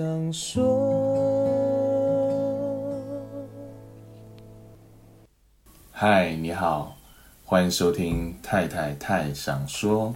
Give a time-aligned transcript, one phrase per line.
[0.00, 0.64] 想说。
[5.92, 6.96] 嗨，你好，
[7.44, 10.14] 欢迎收听太太太想说。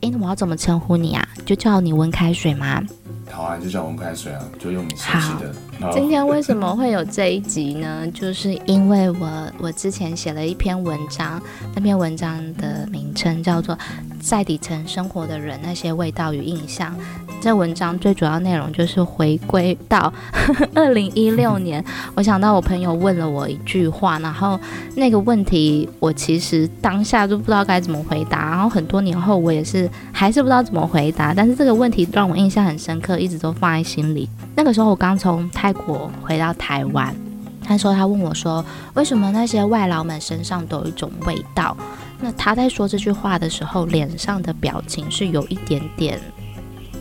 [0.00, 1.24] 哎，我要怎么称呼你啊？
[1.44, 2.82] 就叫你温开水吗？
[3.30, 5.54] 好啊，就叫温开水啊，就用你熟悉的。
[5.92, 8.06] 今天为什么会有这一集呢？
[8.12, 11.40] 就是因为我我之前写了一篇文章，
[11.74, 13.74] 那篇文章的名称叫做
[14.26, 16.92] 《在底层生活的人：那些味道与印象》。
[17.40, 20.12] 这文章最主要内容就是回归到
[20.74, 21.84] 二零一六年，
[22.16, 24.58] 我想到我朋友问了我一句话，然后
[24.96, 34.28] 那个问题我其实当下就不知道该怎么回答，然后很多年后我也是还是不知道怎么回答，但是这个问题让我印象很深刻，一直都放在心里。
[34.56, 37.14] 那个时候我刚从泰国回到台湾，
[37.62, 41.76] 他说他问我说，为什么那些外劳们身上都有一种味道？
[42.20, 46.20] 那他在说这句话的时候，脸上的表情是有一点点。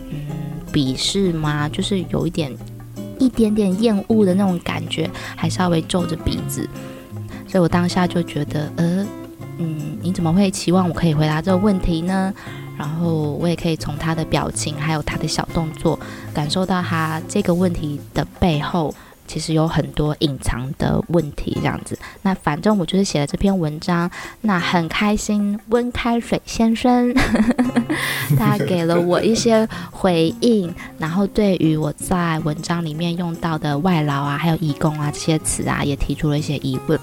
[0.09, 0.17] 嗯
[0.71, 1.69] 鄙视吗？
[1.69, 2.53] 就是有一点，
[3.17, 6.69] 一点点厌恶的那种感觉，还稍微皱着鼻子，
[7.47, 9.07] 所以我当下就觉得，呃，
[9.57, 12.33] 嗯，你怎么会期望我可以回答这个问题呢？
[12.77, 15.97] 然后我也可以从他的表情，还有他的小动作，
[16.33, 18.93] 感受到他这个问题的背后。
[19.27, 21.97] 其实有很多隐藏的问题，这样子。
[22.21, 24.09] 那反正我就是写了这篇文章，
[24.41, 25.59] 那很开心。
[25.69, 27.13] 温开水先生，
[28.37, 36.99] 他给了我一些回应，然后对于我在文章里面用到的外劳啊，还有义工啊这些词啊，也提出了一些疑问。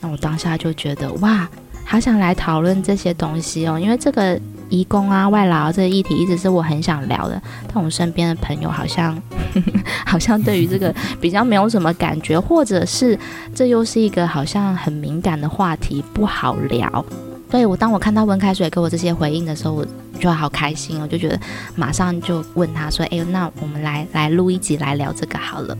[0.00, 1.48] 那我当下就觉得哇，
[1.84, 4.40] 好想来讨论这些东西哦，因为这个。
[4.68, 7.40] 移工啊，外劳这个议题一直是我很想聊的，
[7.72, 9.16] 但我身边的朋友好像
[10.04, 13.18] 好像对于这个比较没有什么感觉，或者是
[13.54, 17.04] 这又是一个好像很敏感的话题，不好聊。
[17.48, 19.86] 所以我当我看到温开水给我这些回应的时候，我
[20.18, 21.38] 就好开心，我就觉得
[21.76, 25.78] 马上就问他说：“哎，那我们来来录一集来聊这个好了。”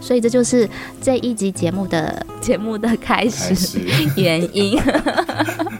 [0.00, 0.68] 所以这就是
[1.02, 3.80] 这一集节目的节目的开始
[4.16, 4.78] 原因。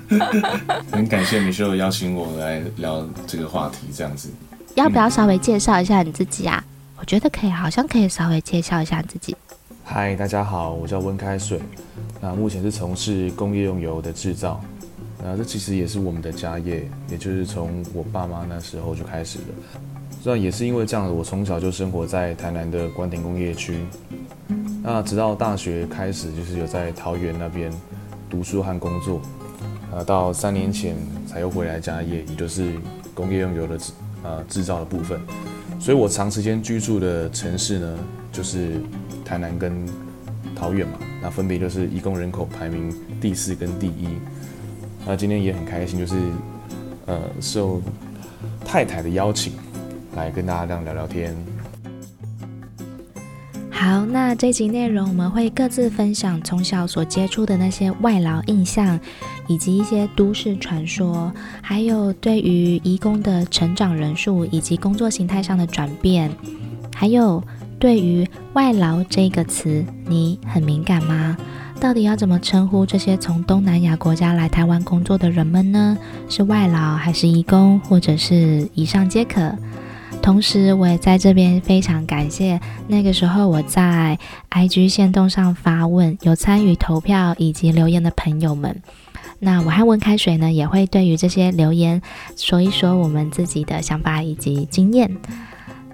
[0.90, 4.30] 很感谢米秀邀请我来聊这个话题，这样子。
[4.74, 6.62] 要不要稍微介绍一下你自己啊？
[6.98, 9.36] 我觉得可以，好像可以稍微介绍一下自己。
[9.84, 11.60] 嗨，大家好，我叫温开水，
[12.20, 14.60] 那目前是从事工业用油的制造，
[15.22, 19.44] 那这其实也是我们的家业，也就是从我爸妈那时候就开始的。
[20.22, 23.78] 虽然也是因为这样的，我从小就生活在台南的关田工业区。
[24.82, 27.72] 那直到大学开始，就是有在桃园那边
[28.28, 29.20] 读书和工作。
[29.92, 32.72] 呃，到三年前才又回来家业，也就是
[33.14, 35.20] 工业用油的制呃制造的部分。
[35.80, 37.98] 所以我长时间居住的城市呢，
[38.32, 38.80] 就是
[39.24, 39.86] 台南跟
[40.54, 40.98] 桃园嘛。
[41.22, 44.08] 那分别就是移工人口排名第四跟第一。
[45.06, 46.14] 那今天也很开心，就是
[47.06, 47.80] 呃受
[48.64, 49.52] 太太的邀请。
[50.16, 51.36] 来跟大家这样聊聊天。
[53.70, 58.98] 好，那这集内容我们会各自分享从小所接触的那些外劳印象，
[59.48, 66.30] 以及一些都市传说，还有对于移工的成长人数以及工作形态上的转变，
[66.94, 67.42] 还有
[67.78, 71.36] 对于外劳这个词，你很敏感吗？
[71.80, 75.96] 到底要怎么称呼这些从东南亚国家来台湾工作的人们呢？
[76.28, 79.54] 是外劳还是移工，或者是以上皆可？
[80.20, 84.18] 同时，我也在这边非常感谢那个时候我在
[84.50, 88.82] IG 线动上发问、有参与投票以及留言的朋友们。
[89.38, 92.02] 那我和温开水呢，也会对于这些留言
[92.36, 95.10] 说一说我们自己的想法以及经验。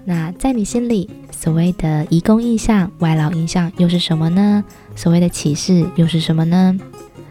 [0.03, 4.63] 那在你心里，所谓的移工印象、外劳印象又是什么呢？
[4.95, 6.77] 所谓的歧视又是什么呢？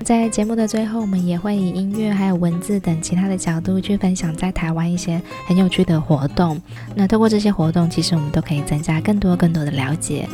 [0.03, 6.61] 在节目的最后，我们也会以音乐、还有文字等其他的角度去分享在台湾一些很有趣的活动。
[6.95, 10.29] 那透过这些活动，其实我们都可以增加更多更多的了解。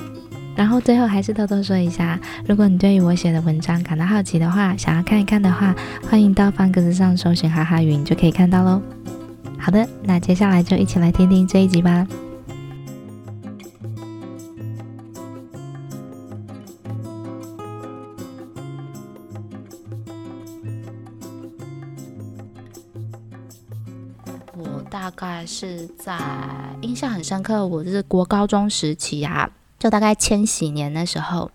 [0.57, 5.75] 然后最后还是偷偷说一下，如果你对于我写的文章感到好奇的话，想要看一看的话，
[6.09, 8.83] 欢迎到方格子上搜寻哈哈云就可以看到喽。
[9.59, 12.07] 好的，那接下来就一起来听听这一集吧。
[24.55, 26.19] 我大概是在
[26.83, 29.49] 印象很深刻，我是国高中时期啊，
[29.81, 31.51] 就大概千禧年的时候，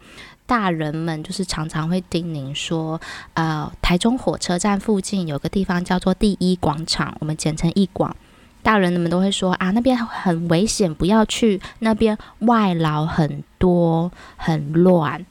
[0.47, 2.99] 大人们就是常常会叮咛说，
[3.35, 8.13] 呃，台中火车站附近有个地方叫做第一广场，我们简称一广，
[8.63, 15.23] 大人们都会说啊，那边很危险，不要去那边，外劳很多，很乱，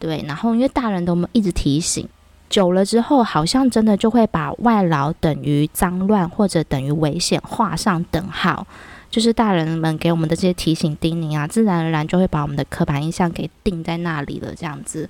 [0.00, 2.08] 对，然后因为大人都一直提醒。
[2.48, 8.66] 久了之后，好像真的就会把外劳等于脏乱或者等于危险画上等号。
[9.10, 15.08] 就是大人们给我们的这些提醒叮咛啊，自然而然就会把我们的刻板印象给定在那里了，这样子。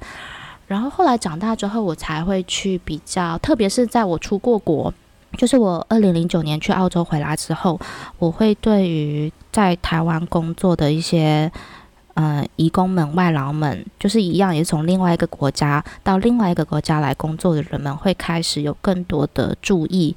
[0.67, 4.93] 然后后来长大之后，我才会去比较，特别是在我出过国，
[5.37, 7.79] 就是我二零零九年去澳洲回来之后，
[8.19, 11.51] 我会对于在台湾工作的一些
[12.15, 20.15] 呃移工们、外劳们，就是一样，也是从另外一个国家到另外一个国家来工作的人们，会开始有更多的注意。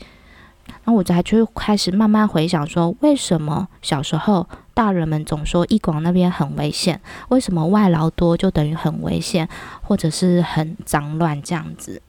[0.65, 6.99] 然后我才就开始慢慢回想，说为什么小时候大人们总说一广那边很危险，
[7.29, 9.47] 为什么外劳多就等于很危险，
[9.81, 12.01] 或者是很脏乱这样子？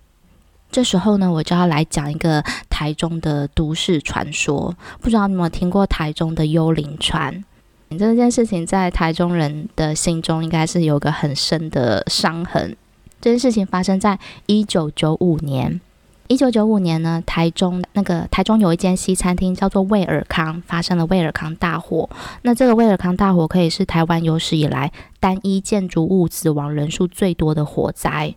[0.72, 7.44] 这时候呢，我就要来讲一个台中的都市传说，不知道你有没有听过台中的幽灵船？
[7.90, 12.76] 这件事情在台中人的心中应该是有个很深的伤痕。
[13.20, 15.80] 这件事情发生在一九九五年。
[16.28, 22.08] 一九九五年呢，台中那个台中有一间西餐厅叫做威尔康，发生了威尔康大火。
[22.42, 24.90] 那这个威尔康大火可以是台湾有史以来
[25.20, 28.34] 单一建筑物死亡人数最多的火灾，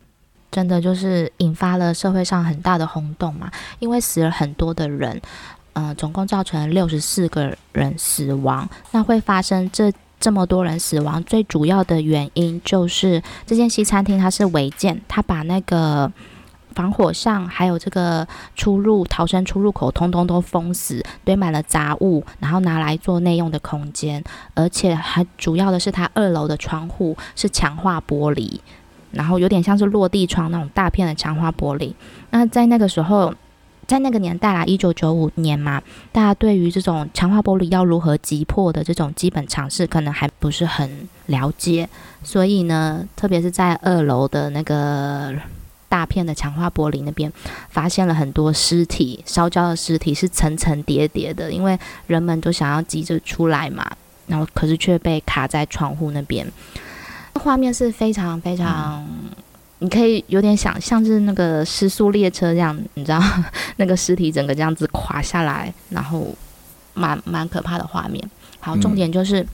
[0.51, 3.49] 真的就是引发了社会上很大的轰动嘛。
[3.79, 5.21] 因为死了很多的人，
[5.71, 8.67] 呃，总共造成六十四个人死亡。
[8.91, 9.89] 那会发生这
[10.19, 16.11] 这么多人死亡，最主要的原因就是这间西餐厅它是违建，它把那个。
[16.77, 24.23] 防火上还有这个出入逃生出入口，通通都封死，堆满了杂物，然后拿来做内用的空间。
[24.53, 28.59] 而且还主要的是，它二楼的窗户是强化玻璃，
[29.11, 31.91] 然后有点像是落地窗那种大片的强化玻璃。
[32.29, 33.33] 那在那个时候，
[33.87, 35.81] 在那个年代啦，一九九五年嘛，
[36.11, 41.89] 大家对于这种强化玻璃要如何击破的这种基本常识，可能还不是很了解。
[42.21, 45.33] 所以呢，特别是在二楼的那个。
[45.89, 47.31] 大片的强化玻璃那边
[47.69, 53.89] 发现了很多尸体，烧焦的尸体是层层叠叠的，因为人们都想要急着出来嘛，
[54.27, 56.45] 然后可是却被卡在窗户那边。
[57.33, 59.29] 画面是非常非常，嗯、
[59.79, 63.21] 你可以有点想像是那个失速列车这样，你知道
[63.77, 66.33] 那个尸体整个这样子垮下来，然后
[66.93, 68.23] 蛮蛮可怕的画面。
[68.59, 69.41] 好，重点就是。
[69.41, 69.47] 嗯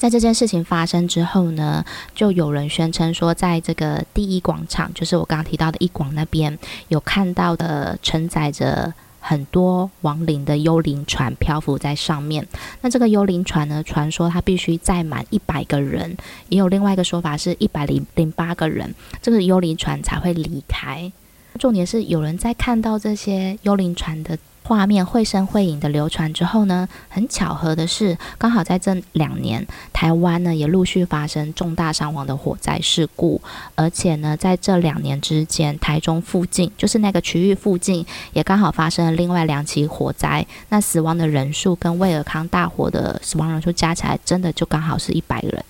[0.00, 6.58] 在这件事情发生之后呢，就有人宣称说，在这个第一广场，就是我刚刚提到的一广那边，
[6.88, 12.48] 有看到的承载着很多亡灵的幽灵船漂浮在上面。
[12.80, 16.16] 那这个幽灵船呢，传说它必须载满一百个人，
[16.48, 21.12] 也有另外一个说法是一百零零八个人，这个幽灵船才会离开。
[21.58, 24.38] 重点是有人在看到这些幽灵船的。
[24.70, 33.42] 画面绘声绘影的流传之后呢，很巧合的是，刚好在这两年，台湾呢也陆续发生重大伤亡的火灾事故，
[33.74, 45.64] 而且呢，在这两年之间，台中附近就是那个区域附近，也刚好发生了另外两起火灾，那死亡的人数跟威尔康大火的死亡人数加起来，真的就刚好是一百人。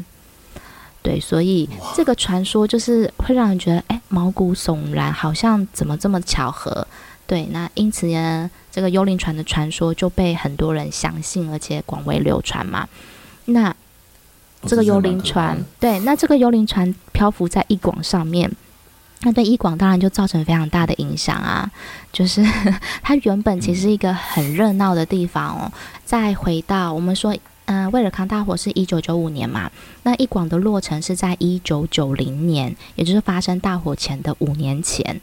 [1.02, 6.86] 对，所以这个传说就是会让人觉得，哎，毛骨悚然，好像怎么这么巧合？
[7.30, 12.88] 对，那因此呢，这个幽灵船的传说就被很多人相信，而且广为流传嘛。
[13.44, 13.72] 那
[14.62, 18.50] 这个幽灵船，对，那这个幽灵船漂浮在一广上面，
[19.20, 21.70] 那对一广当然就造成非常大的影响啊。
[22.12, 22.44] 就是
[23.00, 25.72] 它原本其实是一个很热闹的地方哦。
[26.04, 27.32] 再回到我们说，
[27.66, 29.70] 嗯、呃，卫尔康大火是一九九五年嘛，
[30.02, 35.20] 那一广的落成是在一九九零年，也就是发生大火前的五年前。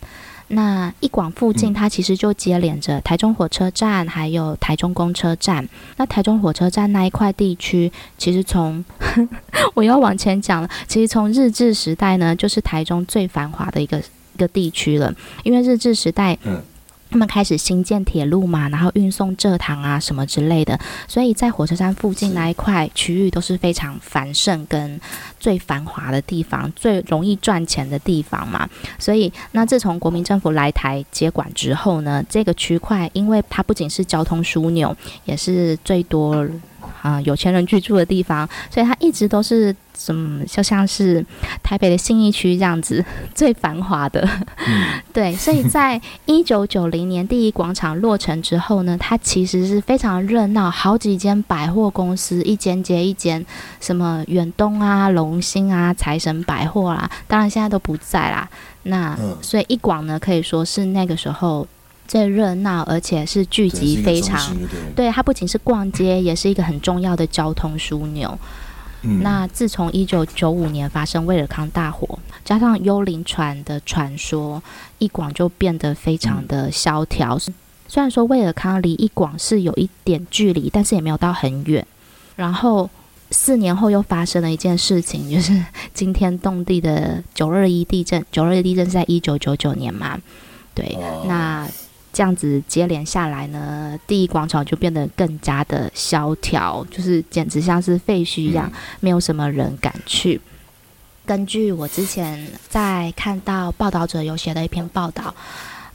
[0.50, 5.68] 那一广附近，它其实就接连着台中火车站，还有台中公车站。
[5.98, 8.84] 那台中火车站那一块地区，其实从
[9.76, 15.14] 我要往前讲了，其实从日治时代呢，就是台中最繁华的一个一个地区了，
[15.44, 16.38] 因为日治时代。
[17.12, 25.02] 嗯他们开始新建铁路嘛，然后运送蔗糖啊什么之类的，所以在火车站附近那一块区域都是非常繁盛跟
[25.40, 28.70] 最繁华的地方，最容易赚钱的地方嘛。
[29.00, 34.96] 所以，那自从国民政府来台接管之后呢，这个区块因为它不仅是交通枢纽，
[35.26, 36.48] 也是最多
[37.02, 39.76] 啊、呃、有钱人居住的地方，所以它一直都是。
[40.00, 41.26] 什么就像是
[41.64, 43.04] 台北的信义区这样子
[43.34, 44.22] 最繁华的，
[44.68, 53.44] 嗯、 对，所以在一九九零年第一广场落成之后呢，它其实是非常热闹，好几间百货公司，一间接一间，
[53.82, 58.48] 什么远东啊、龙兴啊、财神百货啦，当然现在都不在啦。
[58.84, 61.68] 那所以一广呢，可以说是那个时候
[62.08, 64.56] 最热闹，而且是聚集非常，
[64.96, 68.38] 对，它不仅是逛街，也是一个很重要的交通枢纽。
[69.22, 74.62] 那自从一九九五年发生威尔康大火加上幽灵船的传说，
[74.98, 77.38] 一广就变得非常的萧条。
[77.48, 77.54] 嗯、
[77.88, 81.86] 虽然说威尔康离一广是有一点距离，但是也没有到很远。
[82.36, 82.90] 然后
[83.32, 88.26] 四年后又发生了一件事情，就是惊天动地的九二一地震。
[88.32, 90.20] 九二一地震是在一九九九年嘛？
[90.74, 91.70] 对，哦、那。
[92.18, 100.42] 这样子接连下来呢，第一广场就变得更加的萧条，就是简直像是废墟一样，嗯、没有什么人敢去。
[101.28, 105.32] 根据我之前在看到报道者有写的一篇报道，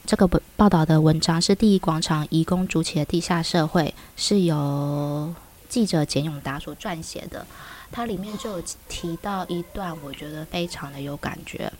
[0.06, 5.34] 这个报道的文章是第一广场移工主起的地下社会，是由
[5.68, 7.44] 记者简永达所撰写的。
[7.90, 11.72] 它里面就有提到一段，我觉得非常的有感觉。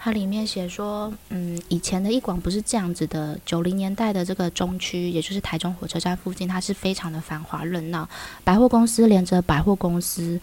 [0.00, 3.36] 它里面写说，嗯，以前的一广不是这样子的。
[3.44, 8.08] 九零年代的这个中区，也就是台中火车站附近，它是非常的繁华热闹，
[8.44, 10.40] 百货公司连着百货公司，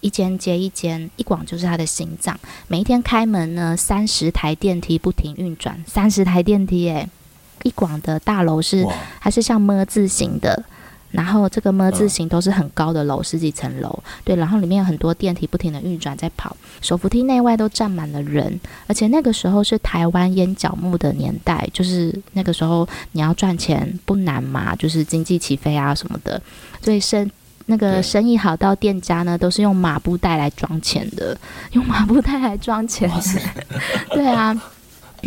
[0.00, 2.38] 一间接一间，一广就是它的心脏。
[2.66, 7.08] 每一天开门呢，三十台电梯不停运转，三十台电梯，诶，
[7.62, 8.84] 一广的大楼是
[9.20, 10.64] 它是像么字形的。
[11.10, 26.40] 然后这个么字形都是很高的楼，十几层楼，对，然后里面有很多电梯不停的运转在跑，手扶梯内外都站满了人，而且那个时候是台湾烟角木的年代，就是那个时候你要赚钱不难嘛，就是经济起飞啊什么的，
[26.82, 27.30] 所以生
[27.66, 31.36] 那个生意好到店家呢都是用麻布袋来装钱的，
[31.72, 33.10] 用麻布袋来装钱，
[34.10, 34.54] 对啊。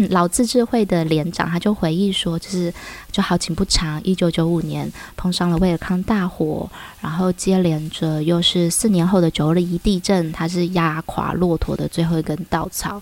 [0.08, 2.74] 老自治会的连长他就回忆说，就是
[3.12, 6.70] 就好景不长，一九九五年碰上了威尔康大火，
[7.02, 13.02] 然后接连着又是四年后的九二一地震，他是压垮骆驼的最后一根稻草。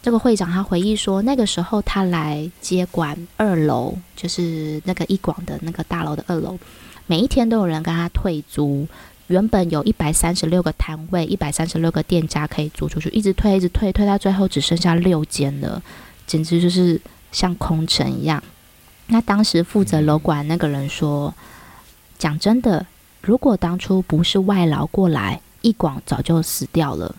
[0.00, 6.56] 这个会长他回忆说，那个时候他来接管二楼，就是那个一广的那个大楼的二楼，
[7.06, 8.86] 每一天都有人跟他退租，
[9.26, 15.82] 原本有一百三十六个摊位，一百三十六个店家可以租出去，一直退，一直退，退到最后只剩下六间了。
[16.28, 17.00] 简直就是
[17.32, 18.40] 像空城一样。
[19.08, 21.34] 那当时负责楼管那个人说
[22.18, 22.86] ：“讲真的，
[23.22, 27.16] 如果当初不是外劳过来，一广早就死掉了。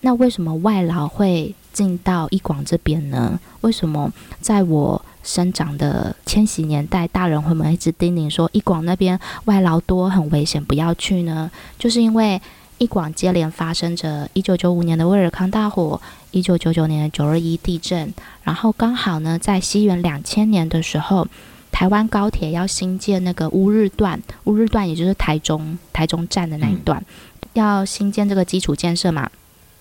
[0.00, 3.38] 那为什么外劳会进到一广这边呢？
[3.60, 11.50] 为什么在我生长的千禧年代，大人会们一直叮咛说一广那边外劳多，很危险，不要去呢？
[11.78, 12.40] 就是因为。”
[12.80, 18.10] 一广接连发生着一九九五年的威尔康大火，一九九九年的九二一地震，
[18.42, 21.28] 然后刚好呢，在西元两千年的时候，
[21.70, 29.30] 台湾高铁要新建那个乌日段，乌日段也就是台中台中站的那一段，嗯、要新建这个基础建设嘛，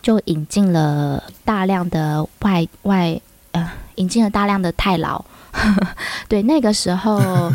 [0.01, 3.17] 就引进了大量的外外
[3.53, 5.23] 呃，引进了大量的泰劳，
[6.27, 7.49] 对，那个时候。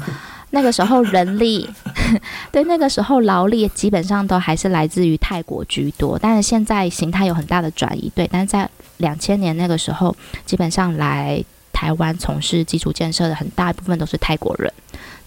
[0.54, 1.68] 那个时候人力，
[2.52, 14.73] 对，那个时候劳力基本上都还是来自于泰国居多，但是现在形态有很大的转移，对，但是在两千年那个时候，基本上来台湾从事基础建设的很大一部分都是泰国人，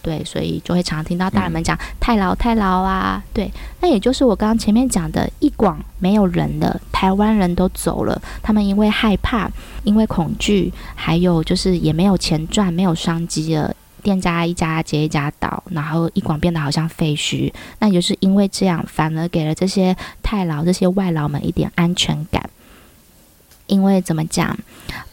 [0.02, 9.52] 对，所以就会常常听到大人们讲泰劳泰劳啊，对，那也就是我刚刚前面讲的，一广没有人了，台湾人都走了，他们因为害怕，
[9.84, 13.76] 因为恐惧，还有就是也没有钱赚，没有商机了。
[14.08, 17.52] 店家一家接一家倒，然后一广变得好像废墟。
[17.80, 22.50] 那也就是因为这样，反而给了这些太劳、这些外劳们一点安全感。
[23.68, 24.58] 因为怎么讲？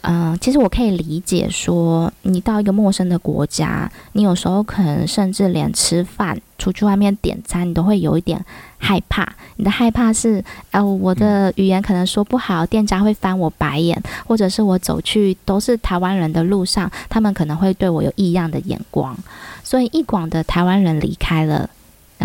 [0.02, 8.44] 嗯、呃，其实我可以理解说，你到一个陌生的国家，你有时候可能甚至连吃饭、出去外面点餐，你都会有一点
[8.78, 9.26] 害怕。
[9.56, 19.16] 你的害怕是，呃，我的语言可能说不好，店家会翻我白眼，或者是我走去都是台湾人的路上，他们可能会对我有异样的眼光。
[19.62, 21.68] 所以，一广的台湾人离开了。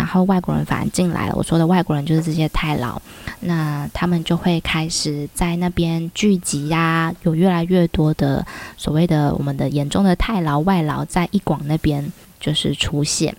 [0.00, 1.34] 然后外国人反而进来了。
[1.36, 2.98] 我说的外国人就是这些太劳，
[3.40, 8.44] 那他们就会开始在那边聚集呀、有越来越多的
[8.78, 13.36] 所谓的我们的眼中的太劳外劳在一广那边就是出现。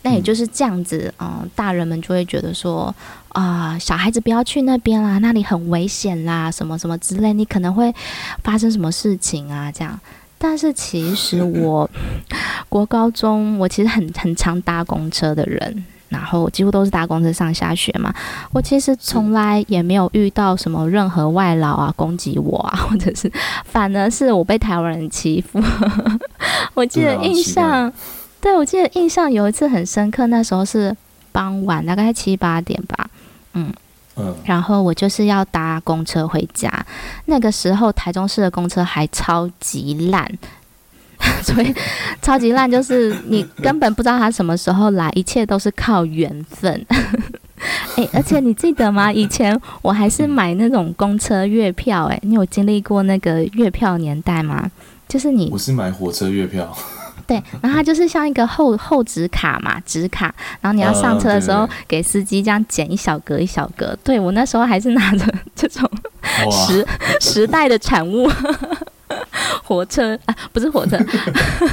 [0.00, 2.94] 那也就是这样子，嗯、大人们就会觉得说
[3.28, 7.94] 啊、小孩子不要去那边啦，那里很危险啦，什么什么之类，你可能会
[8.42, 10.00] 发生什么事情啊，这样。
[10.48, 11.90] 但是其实我
[12.68, 18.14] 国高中我其实很很常搭公车的人，然后几乎都是搭公车上下学嘛。
[18.52, 23.30] 我其实从来也没有遇到什么任何外劳啊攻击我啊， 或者是
[23.64, 25.60] 反而是我被台湾人欺负。
[26.74, 27.92] 我记得印象，
[28.40, 30.96] 对，我记得印象有一次很深刻，那时候是
[31.32, 33.10] 傍晚，大概七八点吧，
[33.54, 33.72] 嗯。
[34.44, 36.70] 然后我就是要搭公车回家，
[37.26, 40.26] 那个时候台中市的公车还超级烂，
[41.42, 41.74] 所以
[42.22, 46.86] 超级烂就是你根本不知道它什么时候来，一切都是靠缘分。
[47.96, 49.12] 哎、欸，而且你记得吗？
[49.12, 54.70] 以前我还是买那种公车月票、欸，哎，你有经历过那个月票年代吗？
[55.08, 56.76] 就是你，我是买火车月票。
[57.26, 63.96] 对， 然后它就是像一个厚厚纸卡嘛，纸卡，然后你要上车的时候给司机这样剪一小格一小格。
[64.04, 65.88] 对，我那时候还是拿着这种
[66.50, 66.86] 时
[67.20, 68.30] 时代的产物，
[69.64, 70.98] 火车啊，不是火车，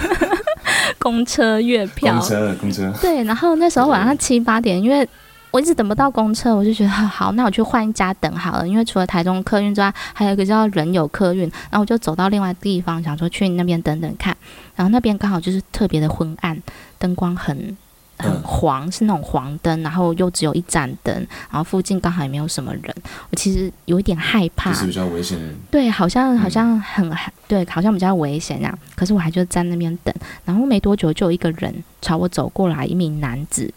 [0.98, 2.94] 公车月票，公车公车。
[3.02, 5.08] 对，然后那时候晚上七八点，因为。
[5.54, 8.68] 我一直等不到公车，我就觉得好，那我去换一家等好了。
[8.68, 14.36] 因为除了台中客运之外，还有一个叫人有客运，然后我就走到另外地方，想说去那边等等看。
[14.76, 16.60] 然后那边刚好就是特别的昏暗，
[16.98, 17.78] 灯光很
[18.18, 21.14] 很黄，是那种黄灯，然后又只有一盏灯，
[21.52, 22.92] 然后附近刚好也没有什么人。
[23.30, 25.38] 我其实有一点害怕，就是比较危险。
[25.70, 27.16] 对，好像好像很
[27.48, 28.76] 对，好像比较危险呀。
[28.96, 30.12] 可是我还就在那边等，
[30.46, 33.72] 然后没多久就有一个人朝我走过来，一名男子。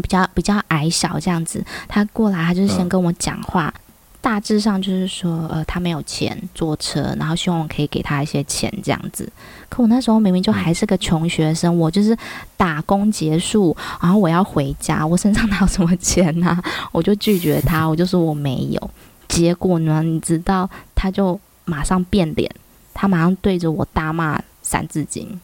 [0.00, 3.80] 比较比较矮小这样子，他过来，他就是先跟我讲话，嗯、
[4.20, 9.30] 大致上就是说，呃，他没有钱坐车，然后希望我可以给他一些钱这样子。
[9.68, 12.16] 可我那时候明明就还是个穷学生，我就是
[12.56, 16.64] 打工结束，然后我要回家，我身上 哪有什么钱呐、啊？
[16.92, 18.90] 我就拒绝他，我就说我没有。
[19.28, 22.50] 结果呢，你知道，他就马上变脸，
[22.92, 25.40] 他马上对着我大骂三字经。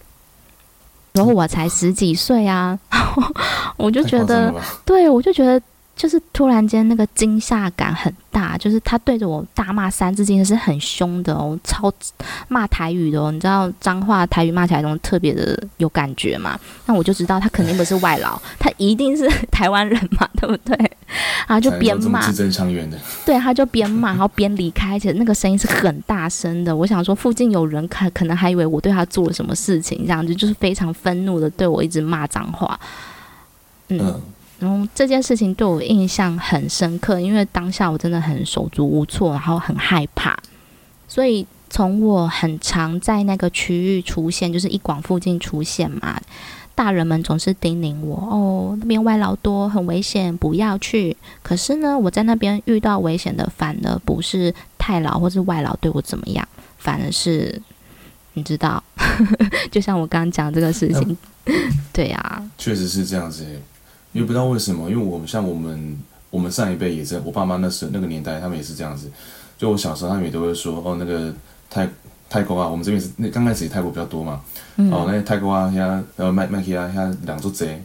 [1.13, 2.79] 然后我才十几岁啊，
[3.77, 5.61] 我就觉得，对，我就觉得。
[5.99, 11.93] 就是突然间那个惊吓感很大，就是他对着我大骂三字经是很凶的哦，超
[12.47, 16.57] 骂台语的哦，你知道脏话台语骂起来都特别的有感觉嘛？
[16.87, 20.77] 那我就知道他肯定不是外劳，他一定是 台湾人嘛，对不对？
[21.49, 22.21] 然后就边骂，
[23.27, 26.77] 对，他就边骂，然后边离开，而且那个声音是很大声的。
[26.77, 32.79] 我想说附近有人看，可能还以为我对他做了什么事情，这样子就是非常愤怒的对我一直骂脏话，
[33.89, 33.99] 嗯。
[34.01, 34.23] 嗯
[34.59, 40.37] 然后这件事情对我印象很深刻，因为当下我真的很手足无措，然后很害怕。
[41.07, 46.21] 所以从我很常在那个区域出现，就是一广附近出现嘛，
[46.75, 56.47] 大人们总是叮咛我：“哦，那边外劳多，很危险，不要去。”可是呢，我在那边遇到危险的，反而不是太劳或是外劳对我怎么样，
[56.79, 57.63] 反而是
[58.35, 58.83] 你知道，
[59.71, 61.17] 就像我刚刚讲这个事情，
[61.93, 63.47] 对呀、啊，确实是这样子。
[64.19, 65.97] 因为不知道为什么，因为我们像我们
[66.29, 69.09] 我们上一辈也是，我爸妈那时候那个年代，他们也是这样子。
[69.57, 71.33] 就我小时候，他们也都会说哦，那个
[71.71, 71.89] 泰
[72.29, 74.41] 泰国啊，我们这边是那刚开始也泰国比较多嘛，
[74.77, 77.81] 嗯、哦，那些泰国啊，像然后麦麦克啊，像两座贼，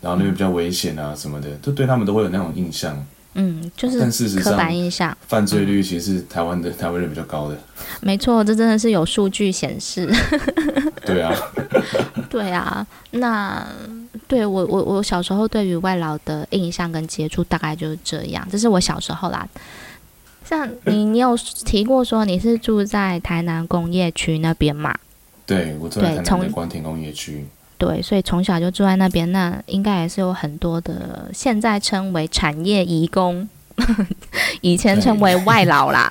[0.00, 3.04] 然后那边比较危险啊什么的，就对他们都会有那种印象。
[3.34, 7.58] 嗯，就是但事实上，刻板印象，犯罪率其实是台湾的、嗯、台湾人比较高的。
[8.00, 10.08] 没错，这真的是有数据显示。
[11.06, 11.34] 对啊，
[12.28, 13.66] 对啊，那。
[14.28, 19.46] 对我我我小时候对于外劳的印象跟接触大概就是这样，这是我小时候啦。
[20.44, 24.92] 像你， 你有提过说你是住在台南工业区那边嘛？
[25.46, 27.46] 对，我住在台南的关田工业区。
[27.78, 33.48] 对，所以从小就住在那边，那应该也是有很多的现在称为产业移工。
[34.62, 36.10] 以前称为外劳啦，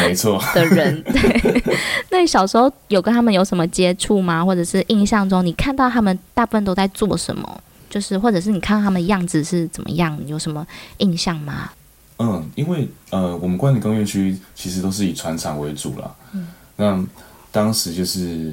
[0.00, 1.02] 没错 的人。
[1.02, 1.62] 对，
[2.10, 4.44] 那你小时候有跟他们有什么接触吗？
[4.44, 7.60] 或者是印象中你看到他们大部分都在做什么？
[7.88, 10.18] 就是或者是你看到他们样子是怎么样？
[10.26, 10.66] 有什么
[10.98, 11.70] 印象吗？
[12.18, 16.10] 嗯，因为呃，我们关岭工业区其实都是以船厂为主啦。
[16.32, 17.04] 嗯，那
[17.52, 18.52] 当时就是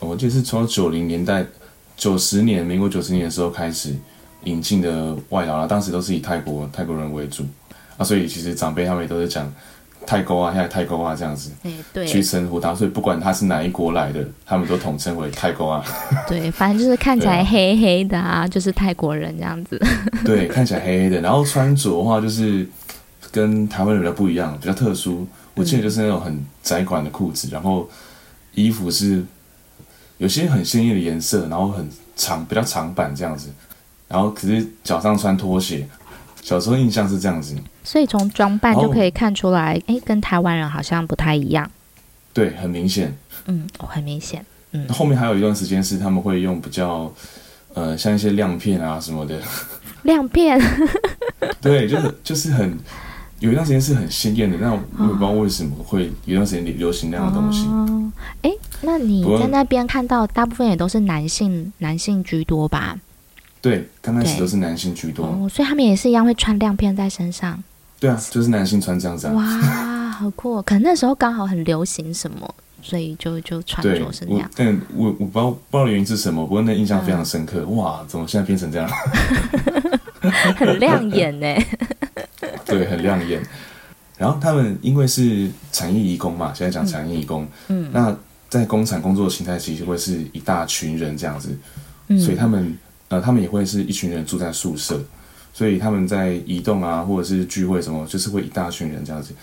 [0.00, 1.46] 我记得是从九零年代
[1.96, 3.94] 九十年，民国九十年的时候开始。
[4.44, 7.44] 引进的外劳啊，当时都是以泰国泰国人为主
[7.96, 9.52] 啊，所以其实长辈他们也都是讲
[10.06, 15.84] 泰国啊，现在泰国啊这样子，哎，对，去称呼他，所以不管他是哪一国来的，他们都统称为泰国啊。
[16.28, 19.80] 对，反正就是看起来黑黑的啊，啊就是泰国人这样子。
[20.24, 22.68] 对，看起来黑黑的，然后穿着的话就是
[23.30, 25.26] 跟台湾人比较不一样，比较特殊。
[25.54, 27.88] 我记得就是那种很窄款的裤子，然后
[28.54, 29.24] 衣服是
[30.18, 33.48] 有些很鲜艳的颜色，然后很长，比较长版这样子。
[34.14, 35.84] 然后可是脚上穿拖鞋，
[36.40, 41.68] 小时候印象是这样子，所以从装扮就可以看出来，哎，跟台湾人好像不太一样。
[42.32, 43.12] 对，很明显。
[43.46, 44.46] 嗯，很明显。
[44.70, 47.12] 嗯，后面还有一段时间是他们会用比较，
[47.74, 49.40] 呃，像一些亮片啊什么的。
[50.04, 50.60] 亮片。
[51.60, 52.78] 对，就是就是很
[53.40, 57.66] 有一段时间是很鲜艳的，那我也不知道为什么会有一段时间流行那样的东西。
[57.66, 58.50] 哦，哎，
[58.82, 62.96] 那你在那边看到大部分也都是男性，男性居多吧？
[63.64, 67.58] 对，刚开始都是男性居多，哦，所以他们也是一样会穿亮片在身上。
[67.98, 69.32] 对啊，就是男性穿这样子，啊。
[69.32, 70.62] 哇，好酷，哦！
[70.62, 74.50] 可能那时候刚好很流行什么，所以就就穿着是那样。
[74.54, 77.60] 但我我不知道不知道原因是什么，不过那印象非常深刻。
[77.66, 78.86] 嗯、哇，怎么现在变成这样？
[80.58, 81.46] 很亮眼呢。
[82.66, 83.42] 对，很亮眼。
[84.18, 88.14] 然后他们因为是产业移工嘛，现在讲产业移工，嗯，那
[88.50, 91.58] 在工厂工作的形态其实会是一大群人这样子，
[92.08, 92.76] 嗯，所以他们
[93.08, 95.00] 呃，他们也会是一群人住在宿舍，
[95.52, 99.34] 所以他们在移动啊，或者是聚会什么，就是会一大群人这样子，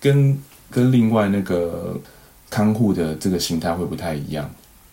[0.00, 0.38] 跟
[0.70, 1.98] 跟另外那个
[2.50, 4.50] 看护的这个形态会不太一样。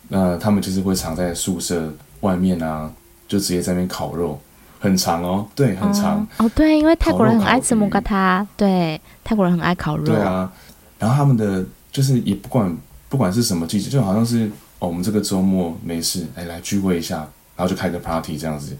[0.07, 2.91] 那他们就是会藏在宿舍外面啊，
[3.27, 4.39] 就直接在那边烤肉。
[4.83, 10.51] 很长哦，对，很长哦，哦，对，因为泰国人很爱吃木嘎塔，对，泰国人很爱烤肉，对啊，
[10.97, 12.75] 然后他们的就是也不管
[13.07, 17.29] 不管是什么季节，就好像是哦，我们这个周末没事，哎，来聚会一下，
[17.61, 18.75] 然后就开个 party 这样子，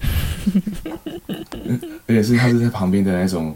[2.08, 3.56] 而且是他是在旁边的那种，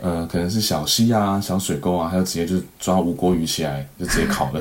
[0.00, 4.60] 呃，可能是小溪啊、小水沟啊，还有直接就抓吴郭鱼起来就直接烤了，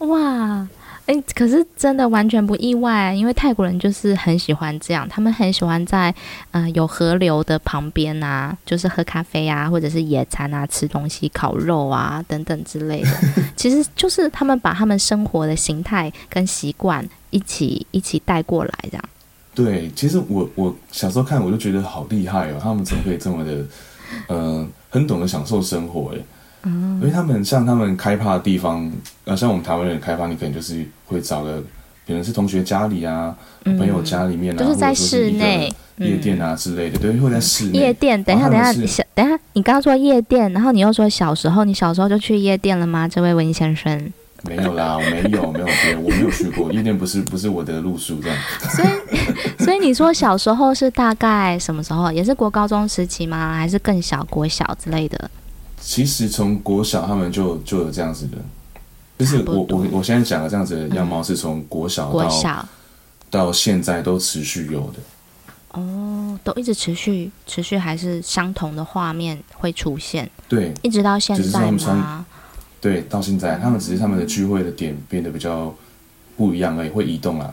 [0.08, 0.66] 哇。
[1.08, 6.14] 诶，可是真的完全不意外，因为泰国人就是很喜欢这样，他们很喜欢在
[6.50, 13.08] 呃有河流的旁边啊，就是喝咖啡啊，或者是野餐啊，吃东西、烤肉啊等等之类的。
[13.56, 19.04] 其实就是他们把他们生活的形态跟习惯一起一起带过来，这样。
[19.54, 23.52] 对，其实我我小时候看我就觉得好厉害哦，他们怎么可以这么的，
[24.28, 26.24] 嗯、呃，很懂得享受生活诶。
[26.62, 28.90] 嗯，因为他们像他们开趴的地方，
[29.24, 31.60] 呃，像我们台湾人开趴，你可能就是会找个，
[32.06, 38.22] 可能是同学家里啊，嗯、朋友家里面啊，就是在室内夜店啊之类的，嗯、对，会在室内夜店。
[38.22, 43.08] 等一下，等一下，小，等一下，你刚刚说夜店，然后你又说小时候，你小时候就去夜店了吗？
[43.08, 44.12] 这位文先生？
[44.44, 48.38] 没有啦， 我没有，没有，对，我没有去过夜店，不是不是我的路数这样。
[48.70, 52.12] 所以，所以你说小时候是大概什么时候？
[52.12, 53.54] 也是国高中时期吗？
[53.56, 55.30] 还是更小国小之类的？
[55.80, 58.38] 其实从国小他们就就有这样子的，
[59.18, 62.68] 就是我我我现在讲的这样子的样貌是从国小到国小
[63.30, 64.98] 到现在都持续有的。
[65.72, 70.28] 哦，都一直持续持续还是相同的画面会出现？
[70.48, 72.24] 对，一直到现在吗？
[72.80, 75.74] 对，到现在他们只是他们的聚会的点变得比较
[76.36, 77.52] 不一样而已，会移动啊。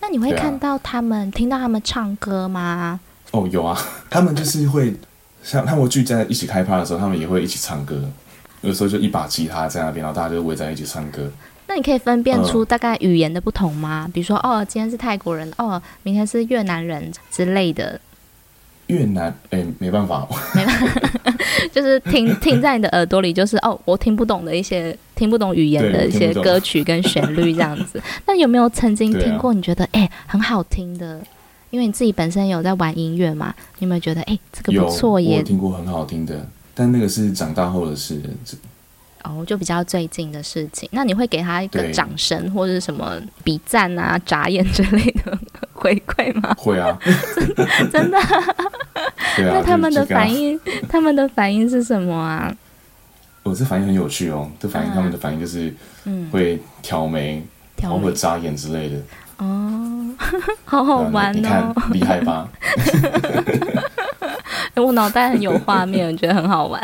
[0.00, 2.98] 那你会看到他们、啊、听到他们唱歌吗？
[3.32, 4.94] 哦，有啊，他们就是会。
[5.42, 7.98] 像他们聚在一起开趴的时候，他们也会一起唱歌。
[8.60, 11.30] 有时候就一把吉他在那边，然后大家就围在一起唱歌。
[11.66, 14.02] 那你可以分辨出大概语言的不同吗？
[14.06, 17.98] 呃、比如说，哦，今天是泰国人，哦，明天是越南人之类的。
[18.90, 21.34] 越南，哎、欸，没办法，没办法，
[21.72, 28.02] 就是听听在你的耳朵里，就是哦，我听不懂的一些听不懂语言的一些歌曲跟旋律这样子。
[28.26, 29.54] 那有没有曾经听过？
[29.54, 31.20] 你觉得哎、啊欸，很好听的？
[31.70, 35.34] 因为你自己本身有在玩音乐嘛，你有没有觉得哎，这个不错耶？
[35.34, 38.20] 有，我听过很好听的，但那个是长大后的事。
[39.24, 40.88] 哦，就比较最近的事情。
[40.92, 45.38] 那你会给他一个掌声或者是什么比赞啊、眨眼之类的
[45.72, 46.54] 回馈吗？
[46.58, 46.98] 会啊，
[47.92, 48.18] 真的。
[49.36, 49.54] 对啊。
[49.54, 52.54] 那他们的反应，他们的反应是什么啊？
[53.42, 54.50] 哦，这反应很有趣哦。
[54.58, 57.42] 这反应，他们的反应就是，嗯，会挑眉，
[57.80, 58.96] 然后会眨眼之类的。
[59.38, 60.06] 哦，
[60.66, 61.34] 好好玩哦！
[61.34, 62.46] 你看，厉害吧？
[64.76, 66.80] 我脑袋很有画面，我觉得很好玩。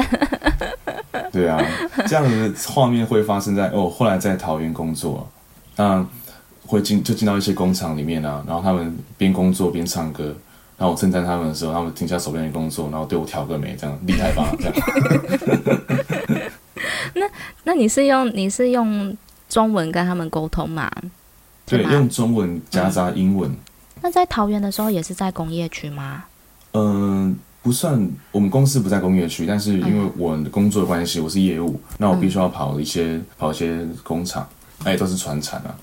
[1.32, 1.60] 对啊，
[2.06, 5.28] 这样的画面会发生在哦，后来在桃园工作，
[5.76, 6.04] 那
[6.66, 10.24] 会进就进到一些工厂里面啊，然后他们边工作边唱歌，
[10.76, 14.52] 然后我称赞他们的时候，他们停下手边的工作，然后对我挑个眉，这样厉害吧？
[14.58, 14.74] 这样。
[17.14, 17.26] 那
[17.64, 19.16] 那你是用你是用
[19.48, 20.90] 中文跟他们沟通吗？
[21.64, 23.50] 对，用中文夹杂英文。
[23.50, 23.56] 嗯。
[24.02, 26.24] 那在桃园的时候也是在工业区吗？
[26.72, 27.34] 嗯、呃，
[27.66, 34.48] 不算，我们公司不在工业区，但是因为我的工作的关系，我是业务，那我必须要跑一些、嗯、跑一些工厂，
[34.84, 35.74] 哎，都是船产啊。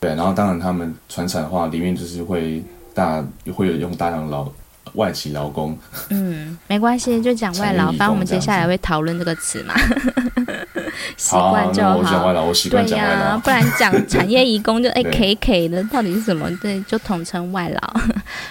[0.00, 3.22] 对，然后当然他们船产的话，里面就是会大
[3.54, 4.50] 会有用大量劳
[4.94, 5.76] 外企劳工。
[6.08, 9.74] 嗯，没关系，就讲外劳，反正我们接下来会讨论这个词嘛。
[11.18, 16.50] 习惯就好，好对呀、啊，不然讲产业移工就哎 K K 的，到底是什么？
[16.56, 18.00] 对，就统称外劳。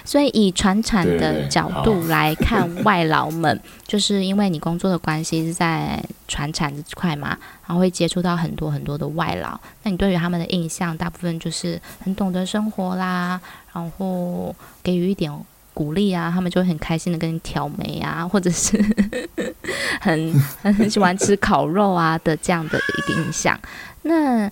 [0.05, 7.37] 所以以传产的角度来看， 外劳们就是因为你工作的关系是在传产这块嘛，
[7.67, 9.59] 然后会接触到很多很多的外劳。
[9.83, 13.41] 那你对于他们的印象，大部分就是很懂得生活啦，
[13.73, 15.31] 然后给予一点。
[15.75, 18.81] 鼓励啊，他们就会很开心的跟你挑眉啊，或者是
[19.99, 23.59] 很很很喜欢吃烤肉啊的这样的一个印象。
[24.03, 24.49] 那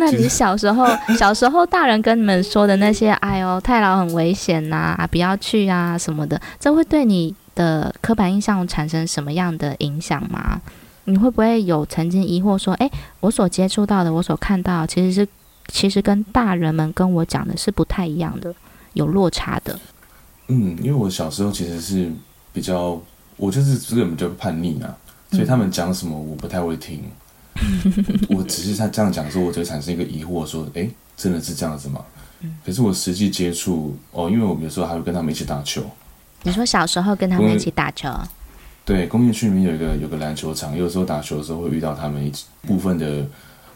[0.00, 0.86] 那你小时候
[1.18, 10.58] 小时候大人跟你们说的那些，哎呦，太老很危险呐、啊，不要去啊什么的，这会对你的刻板印象产生什么样的影响吗？
[11.04, 15.28] 你会不会有曾经疑惑说，哎，我所接触到的，我所看到，其实是
[15.68, 18.54] 其实跟大人们跟我讲的是不太一样的，
[18.94, 19.78] 有落差的？
[20.48, 22.10] 嗯，因为我小时候其实是
[22.52, 23.00] 比较，
[23.36, 24.96] 我就是这个比较叛逆啊，
[25.30, 27.02] 所以他们讲什么我不太会听。
[28.30, 32.00] 我只是他这样讲的时候，我就产生一个疑惑，说，哎，真的是这样子吗？
[32.64, 35.82] 可是我实际接触哦，因为我有时候还会跟他们一起打球。
[36.42, 38.08] 你说小时候跟他们一起打球？
[38.82, 42.32] 对，工业区里面有一个有个篮球场，有时候打球的时候会遇到他们一
[42.66, 43.26] 部分的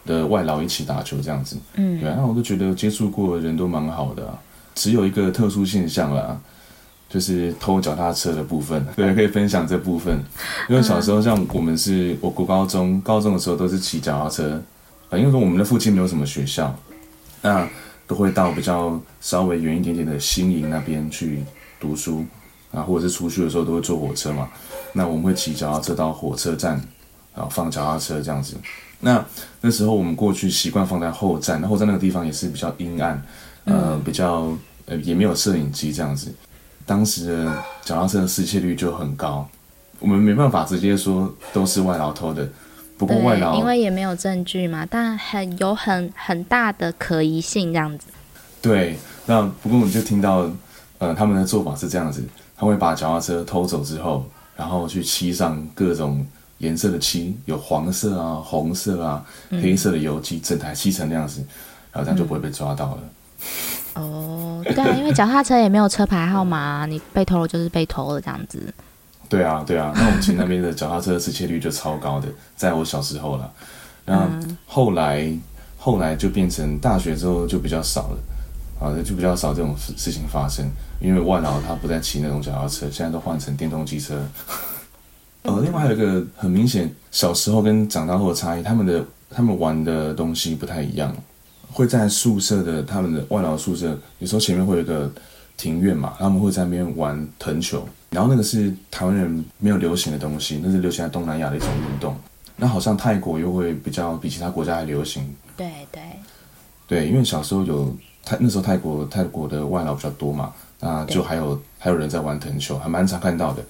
[0.06, 1.58] 的外劳一起打球这样子。
[1.74, 4.38] 嗯，对，那我都觉得接触过的人都蛮好的啊，
[4.74, 6.40] 只有一个特殊现象啦，
[7.14, 8.84] 就是偷脚踏车的部分。
[8.96, 10.20] 对，可以分享这部分，
[10.68, 14.60] 因为小时候像我们是我国高中高中的时候都是骑脚踏车，
[15.10, 16.76] 啊，因为说我们的附近没有什么学校，
[17.42, 17.68] 那
[18.08, 21.44] 都会到比较稍微远一点点的新营那边去
[21.78, 22.24] 读书。
[22.74, 24.48] 啊，或者是出去的时候都会坐火车嘛，
[24.94, 26.72] 那我们会骑脚踏车到火车站，
[27.32, 28.56] 然后放脚踏车这样子。
[28.98, 29.24] 那
[29.60, 33.22] 那时候我们过去习惯放在后站，那后站那个地方也是比较阴暗，
[33.66, 34.52] 呃，比较
[34.86, 36.34] 呃也没有摄影机这样子。
[36.86, 39.48] 当时的脚踏车的失窃率就很高，
[39.98, 42.48] 我们没办法直接说都是外劳偷的。
[42.96, 48.06] 不过外劳因为也没有证据嘛，但很有很很大的可疑性这样子。
[48.62, 50.48] 对，那不过我们就听到
[50.98, 52.22] 呃他们的做法是这样子。
[52.56, 54.24] 他会把脚踏车偷走之后，
[54.56, 56.24] 然后去漆上各种
[56.58, 61.44] 颜色的漆，有黄色啊、红色啊、黑色的油漆，整台漆成那样子，
[61.92, 63.02] 然后这样就不会被抓到了。
[63.94, 68.72] 哦，对啊，因为脚踏车也没有车牌号码， 你被偷了就是被偷了这样子。
[69.28, 73.50] 对啊，对啊，那我们其实那边的脚踏车的失窃率就超高的，在我小时候了。
[74.04, 74.26] 然后
[74.66, 75.32] 后来
[75.78, 78.18] 后来就变成大学之后就比较少了。
[78.80, 80.68] 啊，就比较少这种事事情发生，
[81.00, 84.20] 因为外老他不再骑那种脚踏车，现在都换成电动机车。
[85.42, 91.14] 呃，另外还有一个很明显，小时候跟长大后的差异，他们的他们玩的东西不太一样。
[91.74, 95.12] 会在宿舍的他们的外劳宿舍，有时候前面会有一个
[95.56, 102.16] 庭院嘛，他们会在那边玩藤球，然后那个是台湾人没有流行的东西，那是流行在东南亚的一种运动。
[102.56, 105.28] 那好像泰国又会比较比其他国家还流行。
[105.56, 106.02] 对对
[106.86, 107.94] 对，因为小时候有。
[108.26, 113.62] 泰那时候泰国泰国的外劳比较多嘛，那就还有还有人在玩藤球，还蛮常看到的。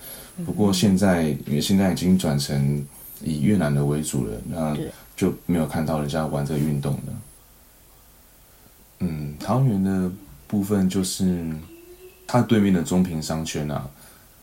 [0.47, 2.87] 不过现在因为现在已经转成
[3.21, 4.77] 以越南的为主了，那
[5.17, 7.03] 就没有看到人家玩这个运动了。
[9.05, 10.11] 嗯，桃园的
[10.47, 11.45] 部分就是
[12.27, 13.89] 它对面的中平商圈啊，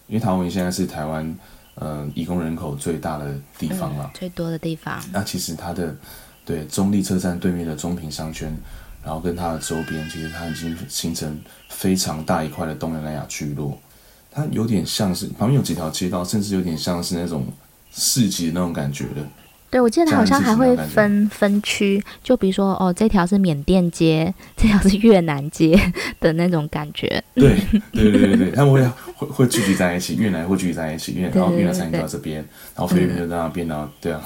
[0.07, 1.35] 因为桃园现在是台湾
[1.75, 5.03] 嗯移工人口最大的地方啊，最多的地方。
[5.11, 5.95] 那其实它的
[6.45, 8.55] 对中立车站对面的中平商圈。
[9.03, 13.75] 然后跟它的周边，其实它已经形成非常大一块的东南亚聚落，
[14.29, 17.47] 它有点像是旁边有几条街道，甚至有点像是那种
[17.91, 19.27] 市集的那种感觉的。
[19.71, 25.75] 对，我记得它好像还会分分区，就比如说哦，这条是缅甸街，这条是越南街
[26.19, 27.23] 的那种感觉。
[27.33, 27.55] 对
[27.93, 32.37] 对对对对，他们会会会聚集在一起，越南会聚集在一起，越南然后越南餐厅到这边，
[32.75, 34.21] 然后菲律宾就在那边，然后对啊，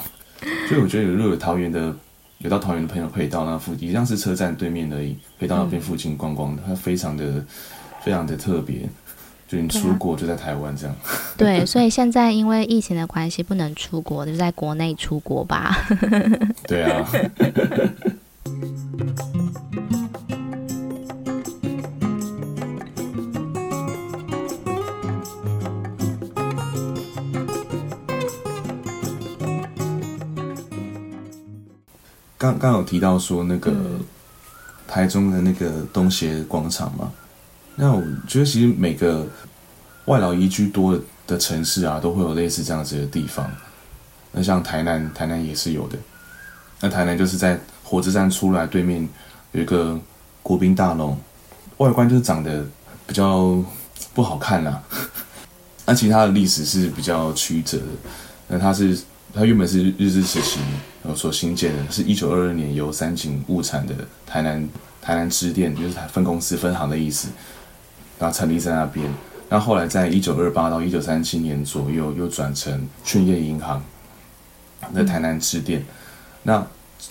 [0.68, 1.94] 所以我觉得有如果有桃园的。
[2.40, 7.42] 有到桃园的朋友可以到那附近，一样是车站对面而已，可以到那边附近逛逛的，它非常的
[8.04, 8.86] 非常的特别，
[9.48, 10.96] 就你出国就在台湾这样。
[11.36, 15.86] 对，所以现在因为疫情的关系不能出国，就在国内出国吧。
[16.66, 17.08] 对啊。
[32.38, 33.72] 刚刚有提到说那个
[34.86, 37.10] 台中的那个东协广场嘛，
[37.76, 39.24] 那我觉得其实每个
[40.06, 43.48] 外劳移居多的城市啊，都会有类似这样子的地方。
[44.32, 45.96] 那像台南，台南也是有的。
[46.80, 49.08] 那台南就是在火车站出来对面
[49.52, 49.98] 有一个
[50.42, 51.16] 国宾大楼，
[51.76, 52.66] 外观就是长得
[53.06, 53.62] 比较
[54.12, 54.82] 不好看啦。
[55.84, 57.84] 那其他的历史是比较曲折的。
[58.48, 58.98] 那它是。
[59.34, 60.58] 它原本是日治时期
[61.14, 64.66] 所新建的，是一九二二年由三井物产的台南
[65.02, 67.28] 台南支店，就是分公司分行的意思，
[68.18, 69.06] 然后成立在那边。
[69.48, 73.82] 那后来在一九二八到一九三七年左右，又转成劝业银行
[74.94, 75.84] 在台南支店。
[76.42, 76.66] 那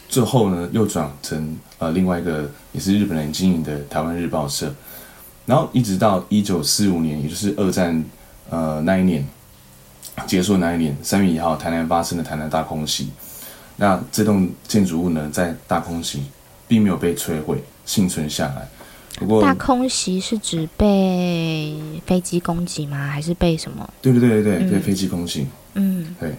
[0.09, 4.73] 最后呢，又转成呃另外一个也是日本人经营的台湾日报社。
[5.45, 8.03] 然后一直到一九四五年，也就是二战
[8.49, 9.25] 呃那一年。
[10.25, 13.09] 结束那一年三月一号，台南发生的台南大空袭。
[13.75, 16.23] 那这栋建筑物呢，在大空袭
[16.69, 18.65] 并没有被摧毁，幸存下来。
[19.17, 21.75] 不过，大空袭是指被
[22.05, 23.07] 飞机攻击吗？
[23.07, 23.87] 还是被什么？
[24.01, 25.47] 对对对对对，被、嗯、飞机攻击。
[25.75, 26.33] 嗯，对。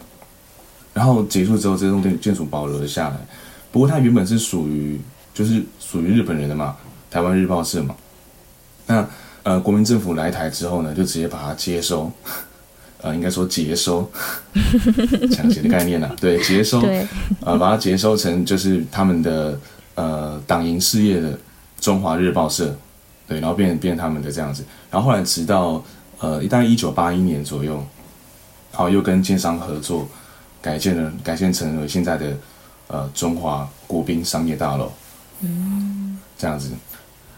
[0.92, 3.16] 然后结束之后，这栋建建筑保留了下来。
[3.70, 4.98] 不过，它原本是属于，
[5.34, 6.76] 就是属于日本人的嘛，
[7.10, 7.94] 台湾日报社嘛。
[8.86, 9.06] 那
[9.42, 12.10] 呃国民政府来台之后呢，就直接把它接收，
[13.02, 14.10] 呃，应该说接收，
[15.30, 17.06] 抢劫的概念呐、啊，对， 接收，对
[17.40, 19.60] 呃，把它接收成就是他们的
[19.96, 21.38] 呃党营事业的
[21.87, 22.75] 中华日报社，
[23.29, 25.81] 对，然后变变他们的这样子，然后后来直到
[26.18, 27.77] 呃大概一九八一年左右，
[28.72, 30.05] 然后又跟建商合作
[30.61, 32.37] 改建了，改建成了现在的
[32.88, 34.90] 呃中华国宾商业大楼，
[35.42, 36.72] 嗯，这样子，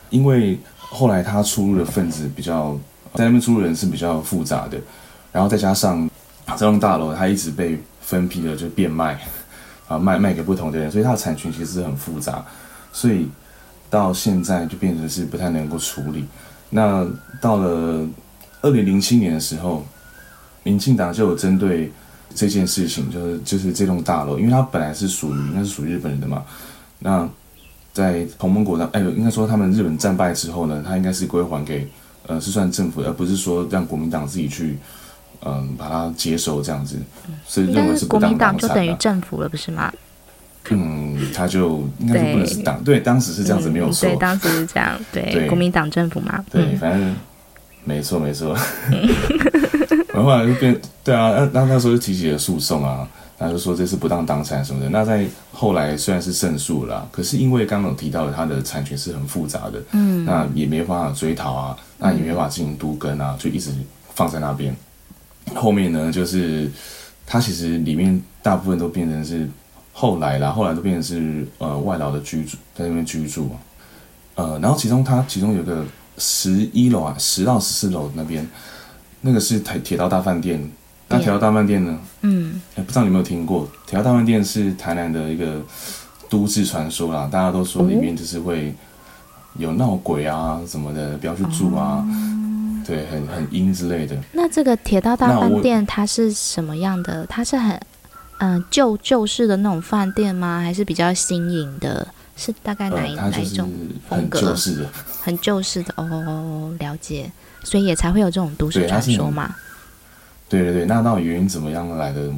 [0.09, 2.73] 因为后来他出入的分子比较
[3.13, 4.81] 在那边出入人是比较复杂的，
[5.31, 6.09] 然后再加上
[6.57, 9.21] 这栋大楼它一直被分批的就变卖，
[9.89, 12.43] 啊卖卖给不同的人，所以它的产权其实很复杂，
[12.95, 13.29] 所以
[13.91, 16.25] 到现在就变成是不太能够处理。
[16.71, 17.07] 那
[17.41, 18.07] 到了
[18.63, 19.85] 二零零七年的时候，
[20.63, 21.93] 民进党就有针对
[22.35, 26.45] 这件事情，就是就是这栋大楼，因为它本来是属于应该是属于日本人的嘛。
[26.99, 27.29] 那
[27.93, 31.89] 在同盟国的哎，应该说他们日本战败之后呢，它应该是归还给
[32.27, 34.79] 呃是算政府，而不是说让国民党自己去。
[35.47, 36.97] 嗯，把它接收这样子，
[37.47, 39.93] 所以认为是不当党产，就等于政府了，不是吗？
[40.71, 47.17] 嗯，他就应该就不能是党，对，当时是这样子，没有错，对，当时是这样，对，国民党政府嘛，对，反正
[47.85, 48.57] 没错没错。
[50.13, 54.89] 然后后来就变，对啊，那那那时候就提起了诉讼啊，然后就说这是不当党产什么的。
[54.91, 63.71] 那在后来虽然是胜诉了，可是因为刚刚有提到的，它的产权是很复杂的，嗯，那也没办法追讨啊，那也没办法进行督更啊，就一直
[64.15, 64.75] 放在那边。
[65.55, 66.69] 后面呢，就是
[67.25, 69.49] 它其实里面大部分都变成是
[70.01, 73.51] 后来啦，后来都变成是呃外劳的居住，在那边居住，
[74.37, 75.85] 呃，然后其中它其中有个
[76.19, 78.47] 十一楼啊，十到十四楼那边，
[79.23, 80.71] 那个是台铁道大饭店。
[81.09, 81.99] 那铁道大饭店呢？
[82.21, 83.69] 嗯，哎，不知道你有没有听过？
[83.89, 85.61] 铁道大饭店是台南的一个
[86.29, 88.73] 都市传说啦，大家都说里面就是会
[89.57, 92.07] 有闹鬼啊什么的，不要去住啊。
[92.07, 92.39] 哦
[92.87, 94.17] 对，很很阴之类的。
[94.33, 97.27] 那这个铁道大饭店它是什么样的？
[97.27, 97.79] 它是很
[98.39, 100.61] 嗯旧旧式的那种饭店吗？
[100.61, 102.07] 还是比较新颖的？
[102.37, 103.69] 是大概哪一、呃、哪一种
[104.09, 104.39] 风格？
[104.39, 104.91] 很旧式的，
[105.23, 107.31] 很旧式的哦，了解。
[107.65, 109.55] 所以也才会有这种都市传说嘛。
[110.49, 112.31] 对对对，那到底原因怎么样来的，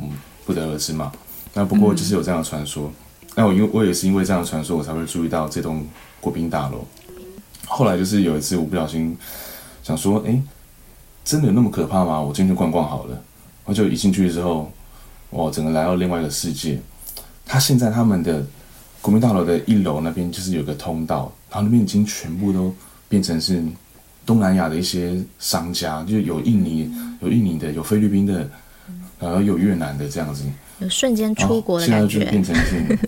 [0.47, 1.13] 不得而知嘛。
[1.53, 2.87] 那不过就是有这样的传说。
[2.87, 5.87] 嗯、那我因为我也是因为这样的传说，我才会注意到这栋
[6.21, 6.87] 国宾大楼。
[7.67, 9.17] 后来就是有一次我不小心。
[9.83, 10.41] 想说，哎，
[11.25, 12.21] 真的有那么可怕吗？
[12.21, 13.23] 我进去逛逛好了。
[13.65, 14.71] 我就一进去之后，
[15.31, 16.79] 我整个来到另外一个世界。
[17.47, 18.45] 他现在他们的
[19.01, 22.75] 国民大楼的一楼那边就是有个通道，然后那边已经全部都
[23.09, 23.63] 变成是
[24.27, 28.49] 东南亚的一些商家，就有印尼、有印尼的，有菲律宾的，
[29.19, 30.45] 然后有越南的这样子，
[30.79, 32.19] 有瞬间出国的感觉。
[32.19, 32.99] 现在就变成是，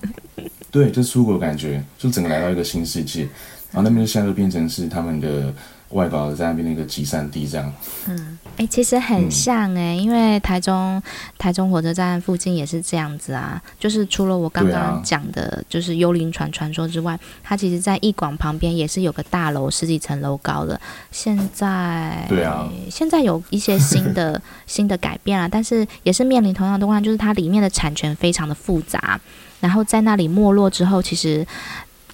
[0.71, 3.23] 对，就出国的感觉，就整个来到一个新世界。
[3.71, 5.53] 然后那边现在就变成是他们的。
[5.93, 7.73] 外岛在那边那个集散地这样，
[8.09, 11.03] 嗯，哎、欸，其实很像哎、欸，嗯、因为台中
[11.39, 29.21] 台中火车站附近也是这样子啊，就是除了我刚刚讲的，就是幽灵船传说之外，啊、它其实在艺广旁边也是有个大楼十几层楼高的，现在对啊，现在有一些新的 新的改变啊，但是也是面临同样的状况，就是它里面的产权非常的复杂，
[29.61, 31.47] 然后在那里没落之后，其实。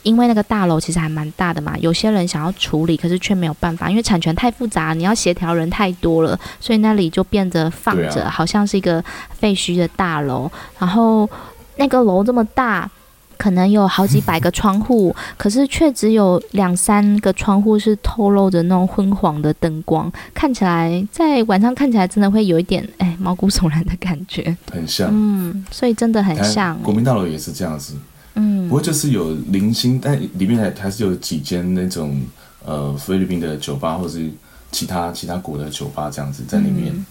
[0.03, 10.51] 因为那个大楼其实还蛮大的嘛，有些人想要处理，可是却没有办法，因为产权太复杂，你要协调人太多了，所以那里就变得放着，好像是一个废墟的大楼。
[10.79, 11.29] 然后
[11.77, 12.91] 那个楼这么大，
[13.37, 26.83] 可能有好几百个窗户， 可是却只有两三个窗户是透露着那种昏黄的灯光，看起来在晚上看起来真的会有一点哎毛骨悚然的感觉，很像，嗯，所以真的很像、欸。
[26.83, 27.95] 国民大楼也是这样子。
[28.39, 32.21] 嗯，不过就是有零星，但里面还还是有几间那种
[32.65, 34.31] 呃菲律宾的酒吧，或者是
[34.71, 36.95] 其他其他国的酒吧这样子在里面。
[36.95, 37.07] 嗯、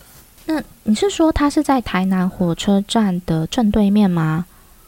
[0.46, 4.46] 那你是说它是在台南火车站的正对面吗？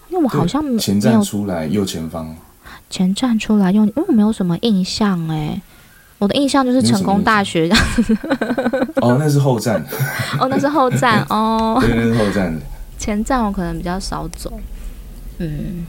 [0.09, 2.35] 因为我好像没有前站出来右前方。
[2.89, 5.61] 前站出来右，因为我没有什么印象哎，
[6.17, 8.17] 我的印象就是成功大学这样子。
[9.01, 9.85] 哦，那是后站。
[10.39, 11.77] 哦，那是后站哦。
[11.79, 12.59] 对，那是后站。
[12.97, 14.59] 前站我可能比较少走。
[15.37, 15.85] 嗯。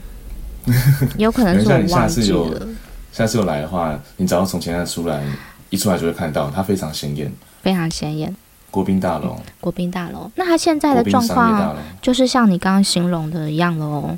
[1.17, 1.97] 有可能是我忘记了。
[1.97, 2.59] 下次有，
[3.11, 5.23] 下次有来的话，你只要从前台出来，
[5.69, 7.31] 一出来就会看到它非常显眼，
[7.61, 8.35] 非常显眼。
[8.69, 10.31] 国宾大楼，国宾大楼。
[10.35, 14.17] 那它现在的状况就是像你刚刚形容的一样喽？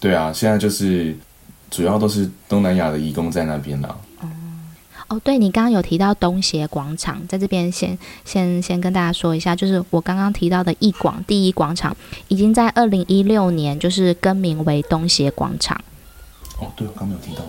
[0.00, 1.16] 对啊，现在就是
[1.70, 3.96] 主要都是东南亚的移工在那边了。
[5.14, 11.96] 哦，对，你刚刚有提到东协广场，在这边先先先跟大家说一下，就是我刚刚提到的艺广第一广场，
[12.28, 15.78] 已经在二零一六年就是更名为东协广场。
[16.58, 17.42] 哦，对，我刚没有提到。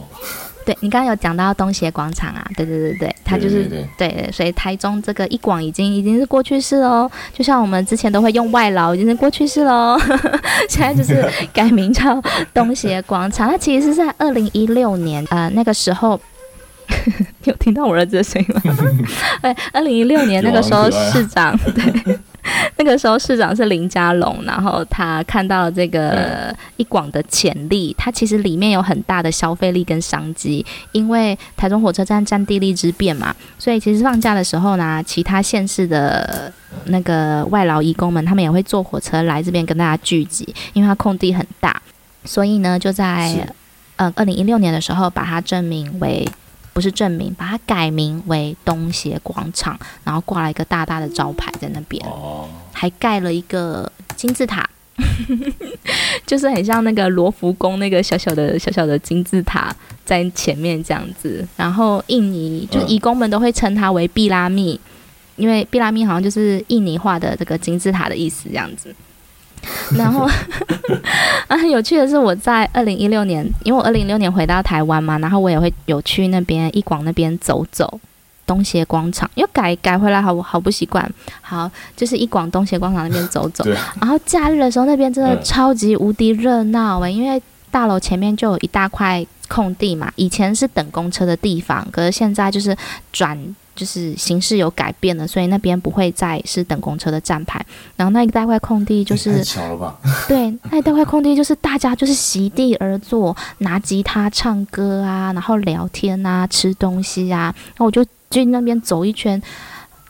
[0.65, 9.95] 对你刚刚有讲到东协广场啊，对对对对，它就是对，对，对，对，对，所以台中这个一广已经已经是过去式喽，就像我们之前都会用外劳，已经是过去式喽，
[10.67, 12.19] 现在就是 改名叫
[12.51, 13.47] 东协广场。
[13.47, 16.19] 它其实是在二零一六年，呃，那个时候。
[17.51, 18.61] 有听到我儿子的声音吗？
[19.41, 22.19] 对， 二零一六年那个时候市长，啊、 对，
[22.77, 36.51] 那个时候市长是林佳龙，然后他看到了这个一广的潜力，它其实里面有很大的消费力跟商机，因为台中火车站占地利之便嘛，所以其实放假的时候呢，其他县市的
[36.85, 41.79] 那个外劳移工们，他们也会坐火车来这边跟大家聚集，因为它空地很大，
[42.23, 43.47] 所以呢，就在
[43.97, 46.27] 呃二零一六年的时候，把它证明为。
[46.75, 52.05] 不是正名，把它改名为东协广场，然后挂了一个大大的招牌在那边，
[52.73, 54.69] 还盖了一个金字塔，
[56.27, 59.73] 就是很像那个罗浮宫那个小小的小小的金字塔
[60.03, 61.47] 在前面这样子。
[61.55, 64.77] 然后印尼就义工们都会称它为毕拉密，
[65.37, 68.93] 因为毕拉密好像就是印尼话的这个金字塔的意思这样子。
[69.97, 70.27] 然后
[71.47, 77.99] 啊，很有趣的是，我在二零一六年，因为我二零一六年回到台湾嘛，然后我也会有去那边一广那边走走，
[78.45, 81.09] 东协广场，因为改改回来好好不习惯，
[81.41, 83.63] 好就是一广东协广场那边走走，
[83.99, 87.41] 然后假日的时候那边真的超级无敌热闹诶，因为
[87.71, 92.75] 大楼前面就有一大块空地嘛，以前是等公车的地方，可是现在就是
[93.11, 93.55] 转。
[93.75, 97.63] 就是形式有改变了，所以那边不会再是等公车的站牌。
[97.95, 99.99] 然后那一大块空地就是，巧了吧？
[100.27, 107.53] 对，那一大块空地就是大家就是席地而坐，拿吉他唱歌啊，然后聊天啊，吃东西啊。
[107.67, 109.41] 然后我就去那边走一圈。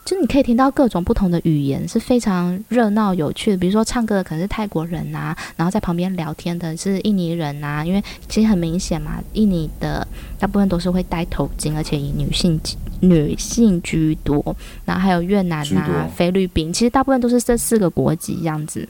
[0.06, 3.58] 就你可以听到各种不同的语言，是非常热闹有趣的。
[3.58, 7.84] 比如说唱歌的可能是泰国人啊，然后在旁边聊天的是印尼人啊。
[7.84, 12.62] 因为其实很明显嘛，印尼的大部分都是会戴头巾，而且以女性
[13.00, 14.56] 女性居多。
[14.86, 18.88] 然后还有越南啊、菲律宾，其实大部分都是这四个国籍这样子。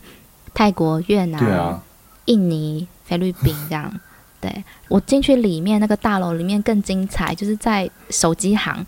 [0.53, 1.81] 泰国、越南、啊、
[2.25, 3.89] 印尼、菲律宾这样。
[4.41, 8.85] 对，我进去里面那个大楼里面更精彩，就是在手机行。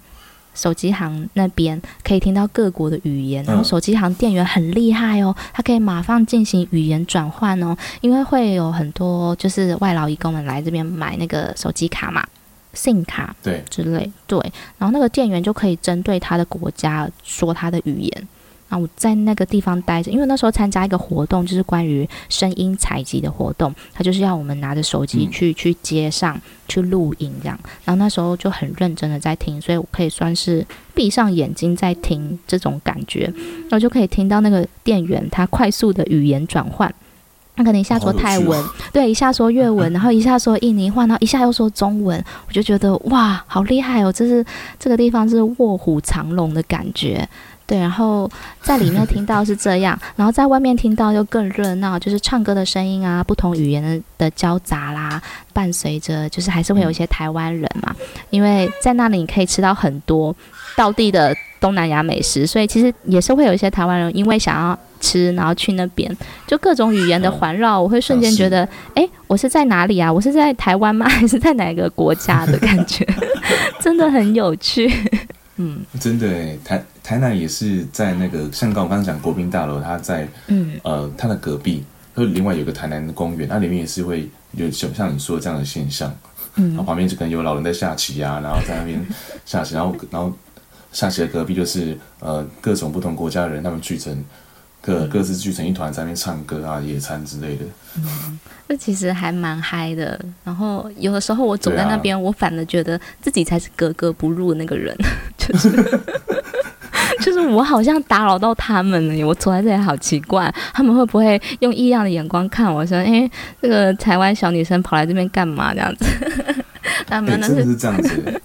[0.58, 12.26] 手机行那边可以听到各国的语言，然后手机行店员很厉害哦，他可以马上进行语言转换哦，因为会有很多就是外劳移工们来这边买那个手机卡嘛
[12.74, 14.40] ，SIM 卡对之类对，
[14.80, 18.28] 然后那个店员就可以针对他的国家说他的语言。
[18.70, 27.58] 啊，我在那个地方待着，因为那时候参加一个活动，就是关于声音采集的活动，他就是要我们拿着手机去、嗯、去街上去录音这样。
[27.86, 36.94] 然后那时候就很认真的在听，所以我可以算是闭上眼睛在听这种感觉，然后就可以听到那个店员他快速的语言转换，
[37.56, 38.62] 他可能一下说泰文，
[38.92, 44.12] 对，一下说越文， 然后一下说印尼话，然后一下又说中文，我就觉得哇，好厉害哦！
[44.12, 44.46] 这是
[44.78, 47.28] 这个地方是卧虎藏龙的感觉。
[47.68, 57.94] 对，然后在里面听到是这样，然后在外面听到又更热闹，就是唱歌的声音啊，不同语言的交杂啦，伴随着就是还是会有一些台湾人嘛，
[58.30, 60.34] 因为在那里你可以吃到很多
[60.78, 66.10] 道地的东南亚美食，所以其实也是会有一些台湾人因为想要吃，然后去那边，
[66.48, 70.12] 就各种语言的环绕，我会瞬间觉得，哎，我是在哪里啊？
[70.12, 71.06] 我是在台湾吗？
[71.10, 73.06] 还是在哪个国家的感觉？
[73.82, 74.90] 真的很有趣。
[75.58, 80.78] 嗯，真的诶，台台南也是在那个，像刚我刚刚讲国宾大楼，它在嗯。
[80.84, 86.14] 呃它的隔壁，它另外有个台南的公园，它里面也是会有像像你说的这样的现象，
[86.56, 89.02] 嗯，然后旁边就可能有老人在下棋啊，然后在那边
[89.46, 90.34] 下棋，然后然后
[90.92, 94.22] 下棋的隔壁就是呃各种不同国家的人，他们聚成
[94.82, 97.64] 各各自聚成一团在那边唱歌啊、野餐之类的。
[97.96, 98.38] 嗯。
[98.68, 104.94] 这其实还蛮嗨的，然后有的时候我走在那边，啊、我反而觉得自己才是格格不入的那个人，
[105.40, 105.82] 就是就
[107.42, 113.30] 是我好像打扰到他们了，我走在这里好奇怪，他们会不会用异样的眼光看我说，哎，
[113.62, 116.06] 这个台湾小女生跑来这边干嘛这样子？
[117.06, 118.42] 他们真的是这样子。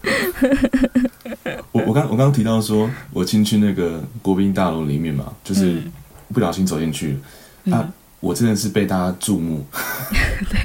[1.72, 5.80] 我我刚我刚刚提到说，我进去那个国宾大楼里面嘛，就是
[6.32, 7.18] 不小心走进去，
[7.64, 7.88] 嗯、啊。
[8.20, 9.66] 我真的是被大家注目，
[10.48, 10.60] 对，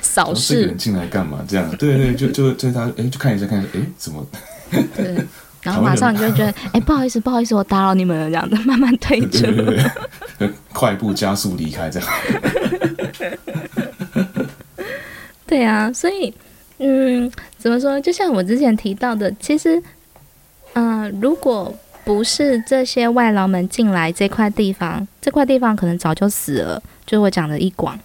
[0.00, 0.54] 扫视。
[0.54, 1.44] 这个人进来干嘛？
[1.48, 4.24] 这样，对对，就就就他，哎，就看一下看一下，哎，怎么？
[4.94, 5.26] 对，
[5.62, 9.84] 然后马上你就会觉得，哎，不好意思，不好意思，我打扰你们了，这样子，慢慢退出，对对
[10.38, 12.08] 对，快步加速离开，这样。
[15.46, 16.32] 对啊，所以，
[16.78, 18.00] 嗯，怎么说？
[18.00, 19.82] 就像我之前提到的，其实，
[20.74, 21.74] 嗯、呃，如果。
[22.02, 26.82] 不是这些外劳们进来这块地方，这块地方可能早就死了。
[27.06, 27.96] 就我讲的一广，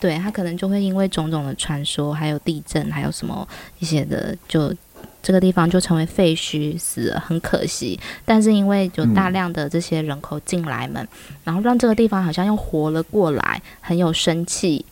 [0.00, 3.46] 对，他可能就会因为种种的传说，还有地震，还有什么
[3.78, 4.74] 一些的，就
[5.22, 7.98] 这个地方就成为废墟，死了很可惜。
[8.24, 11.06] 但是因为有大量的这些人口进来们，
[11.44, 14.84] 然后让这个地方好像又活了过来，很有生气，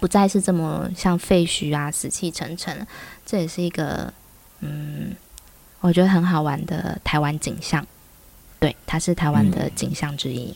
[0.00, 2.86] 不再是这么像废墟啊，死气沉沉。
[3.24, 4.12] 这也是一个
[4.60, 5.14] 嗯，
[5.80, 7.86] 我觉得很好玩的台湾景象。
[8.58, 10.54] 对，它是台湾的景象之一。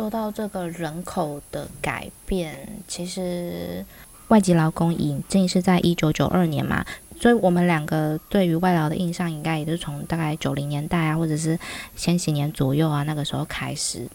[0.00, 2.56] 说到这个人口的改变，
[2.88, 3.84] 其实
[4.28, 6.82] 外籍劳工引进是在一九九二年嘛，
[7.20, 11.58] 所以我们两个对于外劳的印象应该也是从大概九零年代啊，或者是
[11.96, 14.08] 千禧年左右啊，那个时候开始。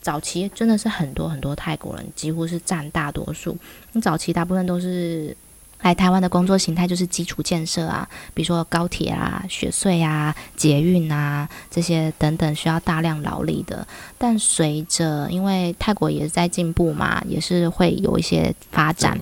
[0.00, 3.56] 早期真的是很多很多泰国人，几乎是占大多数。
[3.92, 5.36] 你早期大部分都是。
[5.82, 13.86] 来台湾的工作形态就是基础建设啊，比如说高铁啊、雪隧啊、捷运啊这些等等，需要大量劳力的。
[14.16, 19.18] 但随着因为泰国也是在进步嘛，也是会有一些发展。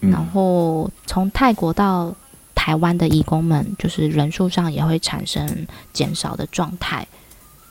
[0.00, 2.14] 嗯、然后从泰国到
[2.54, 7.06] 台湾的义工们，就是人数上也会产生减少的状态。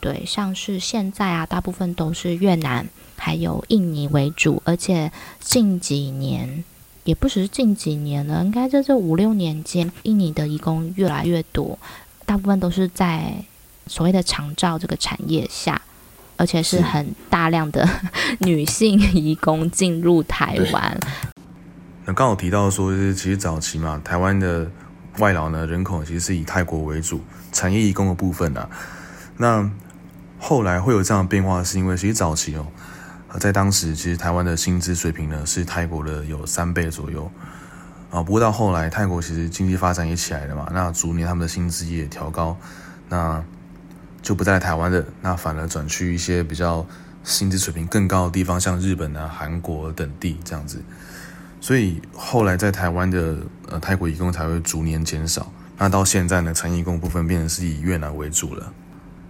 [0.00, 6.64] 对，像是现在啊，大部分都是越南还有印尼为主，而且近几年。
[7.08, 11.78] 也不只是近几年了，应该在这五六年间，印尼的移工越来越多，
[12.26, 13.32] 大部分都是在
[13.86, 15.80] 所谓的长照这个产业下，
[16.36, 17.88] 而且是很大量的
[18.40, 21.00] 女性移工进入台湾。
[22.04, 24.70] 那刚好提到说，就是其实早期嘛，台湾的
[25.16, 28.68] 外劳呢人口其实是以泰国为主，产业移工的部分啊，
[29.38, 29.70] 那
[30.38, 32.66] 后来会有这样的变化，是因为其实早期哦。
[33.38, 37.30] 在当时，其实台湾的薪资水平呢是泰国的有三倍左右
[38.10, 38.22] 啊。
[38.22, 42.56] 不过到后来，泰国其实经济发展也起来了嘛，那逐年他们的薪资也调高，
[43.08, 43.44] 那
[44.22, 46.86] 就不在台湾的，那反而转去一些比较
[47.22, 50.82] 薪资水平更高的地方，像日本啊、韩国等地这样子。
[51.60, 53.36] 所以后来在台湾的
[53.68, 55.52] 呃泰国移工才会逐年减少。
[55.76, 58.72] 那到现在呢，成移工部分变成是以越南为主了。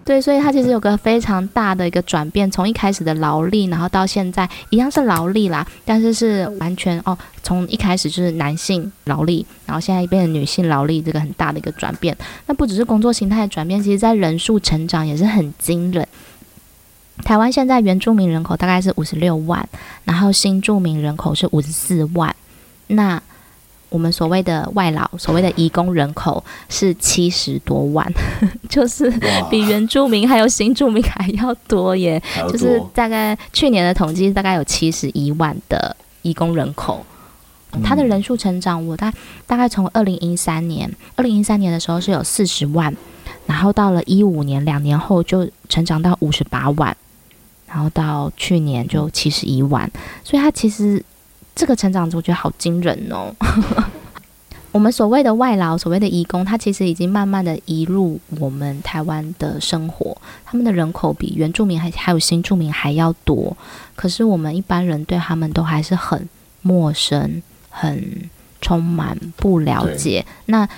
[0.08, 12.16] 对，所以它其实有个非常大的一个转变，从一开始的劳力，然后到现在一样是劳力啦，但是是完全哦，从一开始就是男性劳力，然后现在变成女性劳力，这个很大的一个转变。
[12.46, 16.08] 那不只是工作形态的转变，其实在人数成长也是很惊人。
[17.22, 19.68] 台湾现在原住民人口大概是五十六万，
[20.04, 22.34] 然后新住民人口是五十四万，
[22.86, 23.22] 那。
[23.90, 28.06] 我们所谓的外劳，所谓的移工人口是七十多万，
[28.68, 29.10] 就是
[29.50, 32.22] 比原住民还有新住民还要多耶。
[32.38, 37.04] 多就是大概去年的统计，大概有七十一万的移工人口。
[37.82, 39.12] 它的人数成长，我大
[39.46, 42.94] 大概从二零一三年，二零一三年的时候是有四十万，
[43.46, 46.96] 然后到了一五年，两年后就成长到五十八万，
[47.66, 49.90] 然后到去年就七十一万，
[50.22, 51.02] 所以它其实。
[51.58, 53.34] 这个成长我觉得好惊人哦！
[54.70, 60.16] 我们所谓的外劳，所谓的移工，他其实已经慢慢的移入我们台湾的生活。
[60.44, 63.56] 他们的人口比原住民还还有新住民还要多，
[63.96, 66.28] 可是我们一般人对他们都还是很
[66.62, 68.30] 陌生，很
[68.60, 70.24] 充满不了解。
[70.46, 70.68] 那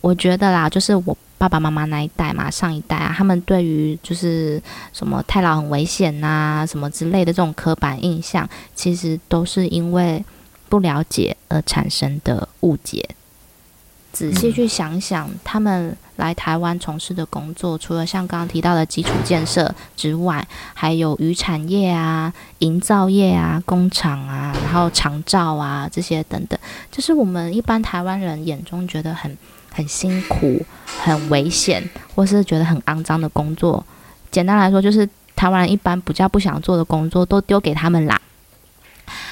[0.00, 1.14] 我觉得啦，就是我。
[1.40, 4.62] 爸爸妈妈那一代嘛，上一代啊，他们对于就是
[4.92, 6.26] 什么太老很危险呐、
[6.60, 10.22] 啊，什么之类的这种刻板印象，其实都是因为
[10.68, 13.08] 不了解而产生的误解。
[14.12, 26.60] 仔细去想想，他们来台湾从事的工作，除了像刚刚提到的基础建设之外，还有渔产业啊、营造业啊、工厂啊，然后长照啊这些等等，
[26.92, 29.34] 就是我们一般台湾人眼中觉得很。
[29.80, 30.60] 很辛苦、
[31.02, 31.82] 很危险，
[32.14, 33.82] 或是觉得很肮脏的工作，
[34.30, 38.20] 简单来说，就是台湾人一般比较不想做的工作，都丢给他们啦。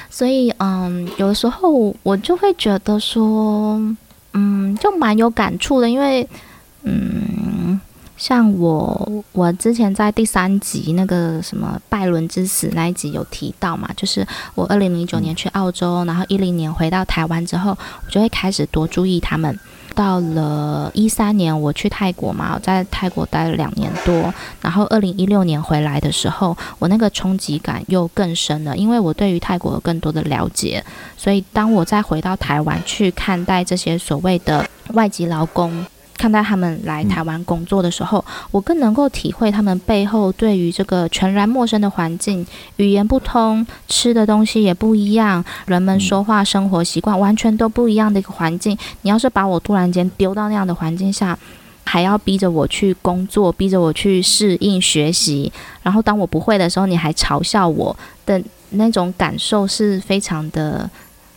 [0.09, 3.79] 所以，嗯，有的时候我就会觉得说，
[4.33, 6.27] 嗯，就蛮有感触的，因为，
[6.83, 7.79] 嗯。
[8.17, 14.27] 像我，我之前在第三集那个什么拜伦之死那一集有提到嘛，就是
[14.57, 17.71] 我二零零九年去澳洲，然后一零年回到台湾之后，
[18.05, 19.57] 我就会开始多注意他们。
[19.99, 30.85] 到了一三年我去泰国嘛，我在泰国待了两年多，然后二零一六年回来的时候，我那个冲击感又更深了，因为我对于泰国有更多的了解，
[31.17, 35.85] 所以当我再回到台湾去看待这些所谓的外籍劳工。
[36.19, 42.45] 看待他们来台湾工作的时候，嗯、我更能够体会他们背后对于这个全然陌生的环境、
[42.77, 48.77] 语言不通、吃的东西也不一样、人们说话、生活习惯完全都不一样的一个环境。
[49.03, 51.39] 你要是把我突然间丢到那样的环境下，
[51.85, 55.53] 还要逼着我去工作，逼着我去适应学习，
[55.83, 57.97] 然后当我不会的时候，你还嘲笑我
[58.27, 60.91] 的那种感受是非常的，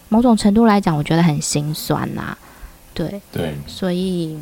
[0.09, 2.37] 某种程度来讲，我觉得很心酸呐、啊。
[2.93, 4.37] 对对，所以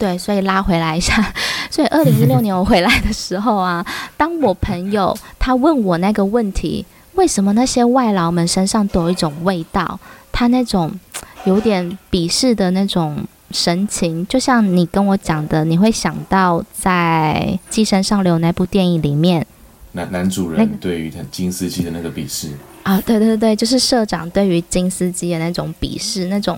[0.00, 1.32] 对，所以拉回来一下，
[1.70, 3.86] 所以二零一六年我回来的时候啊，
[4.16, 6.84] 当我朋友他问我那个问题，
[7.14, 10.00] 为什么那些外劳们身上都有一种味道？
[10.32, 10.98] 他那种
[11.44, 13.24] 有点鄙视的那种。
[13.52, 19.44] 神情就像你跟我讲的，你会想到在《寄生上流》那部电影里面，
[19.90, 22.52] 男男主人对于他金斯基的那个鄙视
[22.84, 26.56] 啊，对对对，就是社长对于金斯基的那种鄙视，那种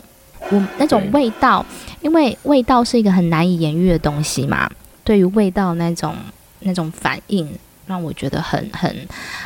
[0.51, 1.65] 我那种味道，
[2.03, 4.71] 因为味道是一个很难以言喻的东西嘛。
[5.05, 6.15] 对于味道那种
[6.61, 7.49] 那种反应，
[7.87, 8.95] 让我觉得很很，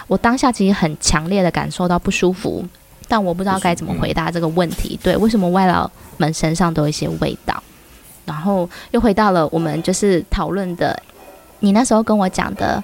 [0.06, 2.64] 我当下其实很强烈的感受到不舒服。
[3.08, 4.98] 但我不知道该怎么回答这个问题。
[5.00, 7.62] 对，为什么外劳们身上都有一些味道？
[8.24, 11.00] 然后又回到了我们就是讨论的，
[11.60, 12.82] 你那时候跟我讲的，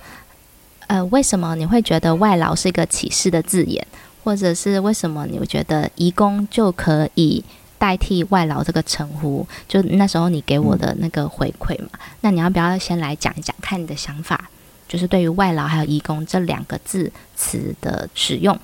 [0.87, 3.85] 呃，为什么你会觉得外劳是一个歧视的字眼，
[4.23, 7.45] 或者是为什么你会觉得移工就可以
[7.83, 9.45] 代替外劳这个称呼？
[9.67, 11.89] 就那时候你给我的那个回馈嘛。
[12.21, 14.49] 那你要不要先来讲一讲，看你的想法，
[14.87, 18.57] 就是对于外劳还有义工这两个字词的使用？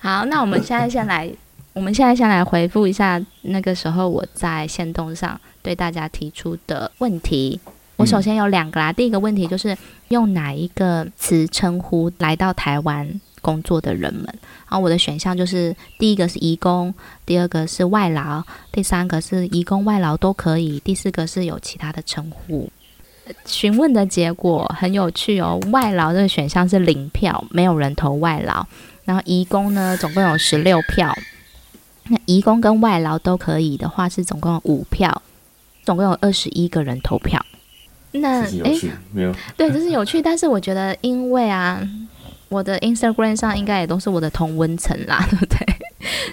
[0.00, 1.30] 好，那我们现在先来，
[1.78, 7.60] 我们现在先来回复一下那个时候我在线动上对大家提出的问题。
[7.94, 9.76] 我首先有两个啦，第一个问题就是
[10.08, 13.08] 用哪一个词称呼来到台湾
[13.40, 16.92] 工作的人们，然后我的选项就是第一个是移工，
[17.24, 22.68] 第二个是外劳，第三个是移工外劳都可以，第四个是有其他的称呼。
[23.46, 28.66] 询问的结果很有趣哦，外劳这个选项是零票，没有人投外劳。
[29.04, 31.16] 然后移工呢，总共有十六票。
[32.08, 35.22] 那移工跟外劳都可以的话，是总共有五票，
[35.84, 37.44] 总共有二十一个人投票。
[38.12, 38.78] 那诶，
[39.12, 41.80] 没有 对，这是有趣，但是我觉得因为啊。
[42.50, 45.58] 我的 Instagram 上应该也都是我的同温层啦，对 不对？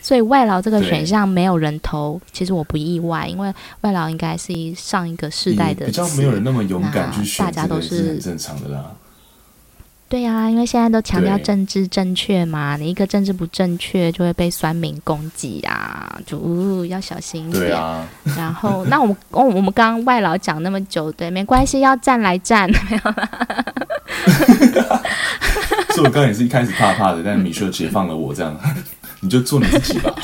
[0.01, 8.93] 所以外劳这个选项没有人投，其实我不意外，因为外劳应该是上一个世代的，比较没有人那么勇敢去选，大家都是很正常的啦。
[10.15, 17.65] 对呀、啊，因为现在都强调政治正确嘛，你一个政治不正确就会被酸民攻击呀，就、呃、要小心一点。
[17.65, 18.07] 对啊。
[18.37, 23.29] 然后， 那我们哦，我们刚刚外劳讲那么久，对，没关系，要站来站， 没有啦。
[25.91, 28.57] 所以我刚刚也是一开始怕怕的，但米秀解放了我，这样
[29.19, 30.15] 你就做你自己吧。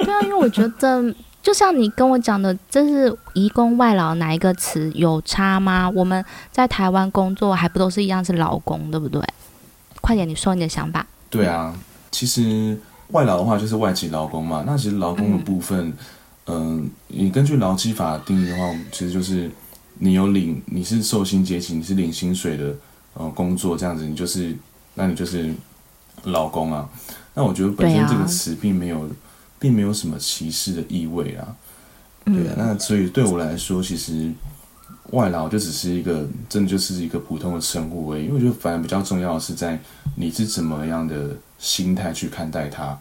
[0.00, 5.88] 对啊，因为我觉得，就像你跟我讲的，这是移工外劳哪一个词有差吗？
[5.90, 9.22] 我们在台湾工作还不都是一样是劳工，对不对？
[10.00, 11.06] 快点，你说你的想法。
[11.28, 11.74] 对啊，
[12.10, 12.78] 其实
[13.08, 14.64] 外劳的话就是外籍劳工嘛。
[14.66, 15.92] 那其实劳工的部分，
[16.46, 19.50] 嗯、呃，你根据劳基法定义的话，其实就是
[19.98, 22.74] 你有领，你是受薪阶级，你是领薪水的。
[23.12, 24.56] 呃，工作这样子，你就是，
[24.94, 25.52] 那你就是
[26.22, 26.88] 劳工啊。
[27.34, 29.10] 那我觉得本身这个词并没有，
[29.60, 31.54] 并没有什么歧视的意味啊。
[32.24, 34.32] 对啊，那所以对我来说，其实
[35.10, 38.24] 外劳就只是一个，真的就是一个普通的称呼而已。
[38.24, 39.78] 因为我觉得反而比较重要的是在
[40.16, 42.98] 你是怎么样的心态去看待它。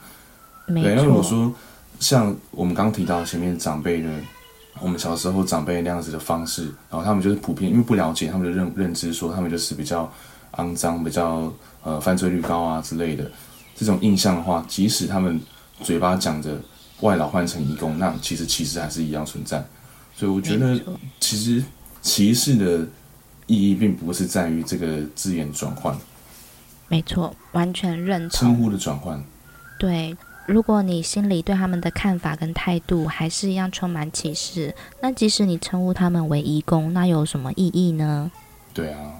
[0.68, 1.51] 对，因为如果说
[1.99, 4.10] 像我们刚刚提到前面长辈的。
[4.82, 10.10] 我们小时候长辈那样子的方式，然后他们就是普遍因为不了解，他们就认认知说他们就是比较
[10.53, 11.51] 肮脏、比较
[11.84, 13.30] 呃犯罪率高啊之类的
[13.76, 15.38] 这种印象的话，即使他们
[15.82, 16.59] 嘴巴讲着
[17.01, 19.63] 外劳换成移工，那其实歧视还是一样存在。
[20.15, 20.80] 所以我觉得
[21.19, 21.63] 其实
[22.01, 22.88] 歧视的
[23.47, 25.97] 意义并不是在于这个字眼转换。
[26.88, 28.30] 没错，完全认同。
[28.32, 29.23] 称呼的转换。
[29.77, 30.15] 对。
[30.45, 38.32] 如果你心里对他们的看法跟态度还是一样充满歧视，那即使你称呼他们为移工，那有什么意义呢？
[38.73, 39.13] 对啊。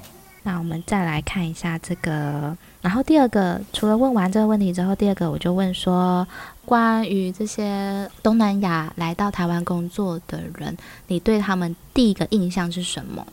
[0.44, 6.26] 那我们再来看一下这个，然后第二个，除了问完这个问题之后，第二个我就问说，
[6.66, 10.76] 关于这些东南亚来到台湾工作的人，
[11.08, 13.26] 你对他们第一个印象是什么？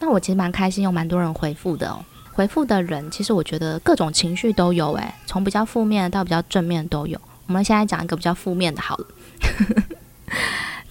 [0.00, 1.96] 那我其实蛮开心，有蛮多人回复的。
[2.32, 7.20] 回复的人，其实我觉得各种情绪都有，诶，从比较负面到比较正面都有。
[7.46, 9.06] 我们现在讲一个比较负面的，好了。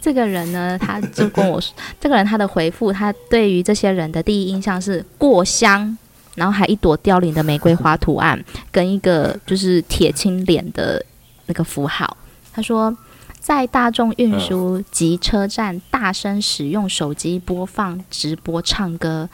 [0.01, 5.95] 这个人呢，他就跟我说， 这个人他的回复，他对于这些人的第一印象是过香，
[6.35, 11.05] 然后还一朵凋零的玫瑰花图案，跟一个就是铁青脸的
[11.45, 12.17] 那个符号。
[12.51, 12.97] 他说，
[13.39, 19.29] 在大众运输及车站大声使用手机播放直播唱歌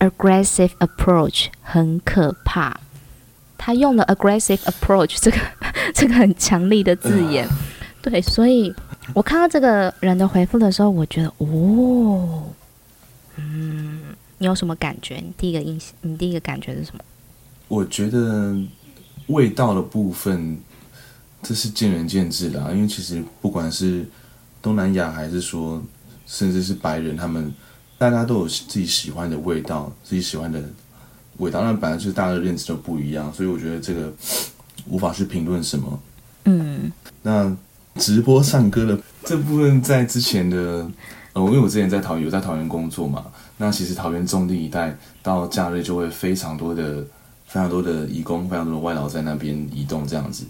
[0.00, 2.78] ，aggressive approach 很可怕。
[3.56, 5.38] 他用了 aggressive approach 这个
[5.94, 7.46] 这个很强力的字眼，
[8.00, 8.72] 对，所以
[9.14, 12.44] 我看到这个人的回复的时候，我觉得哦，
[13.36, 14.00] 嗯，
[14.38, 15.16] 你有什么感觉？
[15.16, 17.02] 你第一个印象，你第一个感觉是什么？
[17.68, 18.56] 我觉得
[19.28, 20.58] 味道的部分，
[21.42, 24.06] 这是见仁见智的啊，因为其实不管是
[24.60, 25.82] 东南亚还是说，
[26.26, 27.52] 甚至是白人，他们
[27.96, 30.62] 大家都有自己喜欢的味道，自己喜欢的。
[31.38, 34.12] 味道，那本来就是大家的认知都不一样，所以我觉得这个
[34.88, 36.00] 无法去评论什么。
[36.46, 36.90] 嗯，
[37.22, 37.56] 那
[37.98, 40.88] 直播唱歌的这部分，在之前的
[41.34, 43.26] 呃，因为我之前在桃园有在桃园工作嘛，
[43.56, 47.02] 那其实桃园中坜一带到假日就会非常多的、
[47.46, 50.44] 非常多的移工、非常多的外劳在那边移动，这样子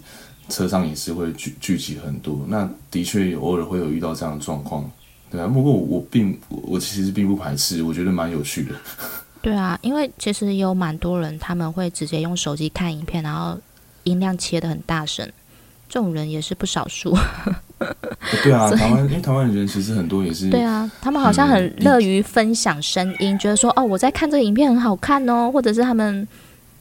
[0.47, 2.45] 车上也是会聚聚集很多。
[2.47, 4.89] 那的确偶尔会有遇到这样的状况，
[5.29, 5.47] 对啊。
[5.47, 8.73] 不过我我并我其实并不排斥，我觉得蛮有趣的。
[9.41, 13.57] 对啊，因为其实有蛮多人他们会直接用手机看影片，然后
[14.03, 15.31] 音量切得很大声，
[15.89, 17.17] 这种人也是不少数。
[18.43, 20.49] 对啊，台湾因为台湾人其实很多也是。
[20.49, 26.25] 对啊，他们好像很乐于分享声音，嗯、觉得说哦，我在看这个影片很好看哦，或者是他们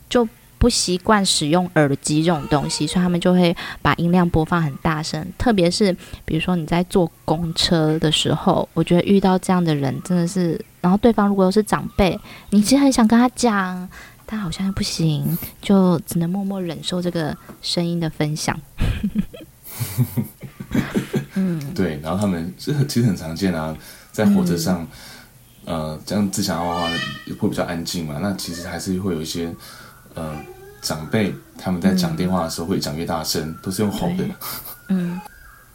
[0.08, 0.28] 就。
[0.60, 5.24] 不习惯使用耳机这种东西，所以他们就会把音量播放很大声。
[5.38, 12.18] 特别是比如说你在坐公车的时候，我觉得遇到这样的人真的是，然后对方如果又是长辈，
[12.50, 13.88] 你其实很想跟他讲，
[14.30, 18.60] 但好像不行，就只能默默忍受这个声音的分享。
[21.34, 21.98] 嗯， 对。
[22.02, 23.74] 然后他们这其实很常见啊，
[24.12, 24.86] 在火车上，
[25.64, 26.90] 嗯、呃，这样自讲话话
[27.40, 28.18] 会比较安静嘛。
[28.20, 29.54] 那其实还是会有一些。
[30.14, 30.36] 呃，
[30.82, 34.24] 长辈他们在讲电话的时候会讲越大声，嗯、都是用吼的。
[34.88, 35.20] 嗯，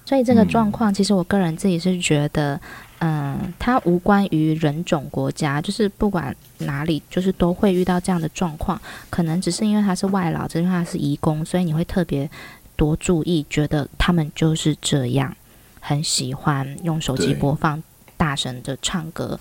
[0.05, 2.59] 所以这个状况，其实我个人自己是觉得，
[3.03, 8.81] 嗯、呃，它无关于人种国家，就是不管哪里，就是都会遇到这样的状况。
[9.09, 12.29] 可能只是因为他是外劳，只是因为他是移工，所以你会特别
[12.77, 15.35] 多注意，觉得他们就是这样，
[15.81, 17.83] 很喜欢用手机播放
[18.15, 19.37] 大声的唱歌。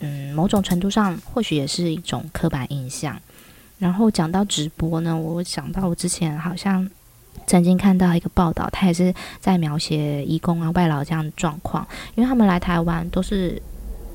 [0.00, 3.16] 嗯，某种程度上，或许也是一种刻板印象。
[3.78, 6.90] 然后讲到直播呢，我想到我之前好像
[7.46, 13.60] 曾经看到一个报道，他也是在描写移工啊、外劳这样的状况，因为他们来台湾都是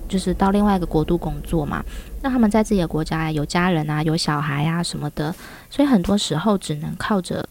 [0.09, 1.83] 就是到另外一个国度工作嘛，
[2.21, 5.33] 那他们在自己的国家有家人啊、有小孩啊什么的，
[5.69, 7.47] 所以很多时候只能靠着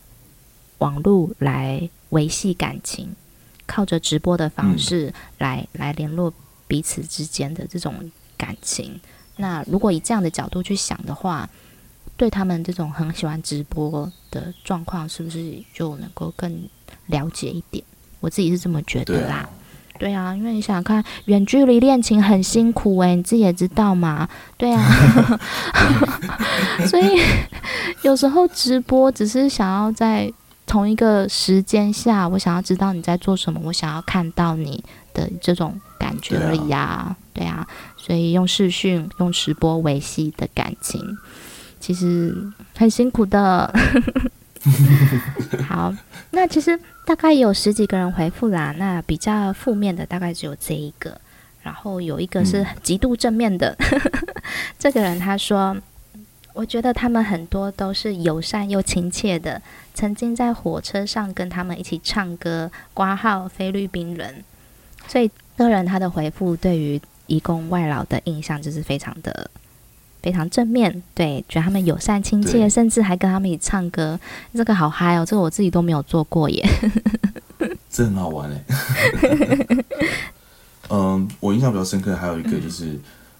[0.78, 3.14] 网络来维系感情，
[3.66, 6.32] 靠着直播的方式来、嗯、来联络
[6.66, 7.94] 彼此之间的这种
[8.36, 9.00] 感情。
[9.36, 11.48] 那如果以这样的角度去想的话，
[12.20, 16.68] 对他们这种很喜欢直播的状况，是不是就能够更
[17.06, 17.82] 了解一点？
[18.20, 19.48] 我自己是这么觉得啦。
[19.98, 24.28] 对啊，因为你想想看，远距离恋情很辛苦诶、欸，你自己也知道嘛。
[24.58, 25.40] 对啊，
[26.86, 27.18] 所以
[28.02, 30.30] 有时候直播只是想要在
[30.66, 37.16] 同一个时间下，我想要知道你在做什么，我想要看到你的这种感觉而已啊。
[37.32, 37.66] 对啊，
[37.96, 41.16] 所以用视讯、用直播维系的感情。
[41.80, 42.36] 其实
[42.76, 43.72] 很辛苦的。
[45.66, 45.92] 好，
[46.32, 48.74] 那其实大概有十几个人回复啦。
[48.76, 51.18] 那比较负面的大概只有这一个，
[51.62, 53.74] 然后有一个是极度正面的。
[54.78, 55.74] 这个人他说
[56.52, 59.62] ：“我觉得他们很多都是友善又亲切的，
[59.94, 64.44] 曾经在火车上跟他们一起唱歌，挂号菲律宾人。”
[65.08, 69.50] 所以这个人他的回复对于移工外劳的印象就是非常的。
[70.22, 74.18] 非常正面，对，觉得他们友善亲切，甚至还跟他们一起唱歌，
[74.54, 75.24] 这个好嗨哦！
[75.26, 76.64] 这个我自己都没有做过耶，
[77.90, 78.64] 这很好玩哎。
[80.90, 82.98] 嗯，我印象比较深刻的还有一个就是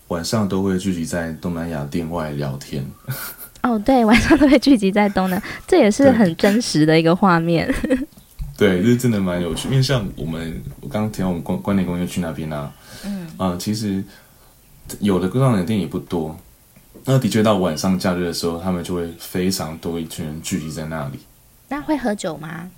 [0.09, 2.85] 晚上都会聚集在东南亚店外聊天。
[3.63, 7.73] 哦，对，晚上都会聚集在东南，这也是很真实的一个画面。
[8.57, 12.73] 对，这是真的蛮有趣，因为像我们我刚刚提到我们关关联公园区那边啊，
[13.05, 14.03] 嗯啊，其实
[15.01, 16.37] 有的东南亚店也不多。
[17.05, 21.19] 那的确，到晚上假日的时候，他们就会非常多一群人聚集在那里。
[21.69, 22.69] 那会喝酒吗？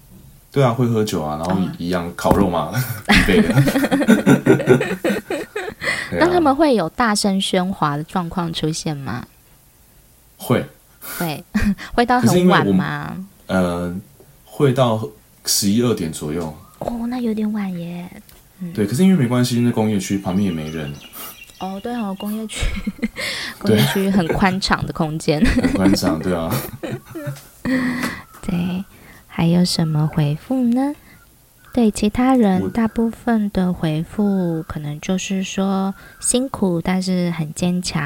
[0.51, 2.73] 对啊，会喝酒啊，然后一样烤肉嘛，
[3.09, 3.49] 必备的。
[6.21, 9.27] 那他们会有大声喧哗的状况出现吗？
[10.37, 10.65] 会，
[11.19, 11.43] 会，
[11.95, 13.17] 会到很晚吗？
[13.47, 13.95] 呃，
[14.45, 15.09] 会到
[15.47, 16.55] 十一二点左右。
[16.81, 18.09] 哦，那有点晚耶。
[18.61, 20.93] 嗯，对，可是因为没关系，那工业区旁边也没人。
[21.63, 22.67] 哦，对哦，工业区，
[23.61, 26.53] 工业区很宽敞的空间，很宽敞，对啊。
[28.43, 28.85] 对，
[29.29, 30.93] 还有什么回复呢？
[31.73, 38.03] 对其他人，大部分的回复可能就是说辛苦，但是很坚强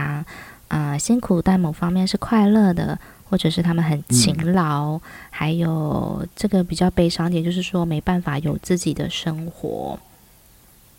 [0.69, 2.99] 啊、呃，辛苦但某方面是快乐的，
[3.31, 4.93] 或者是他们很勤劳。
[4.93, 5.01] 嗯、
[5.31, 9.99] 还有这个比较悲伤点，就是说没办法有自己的生活。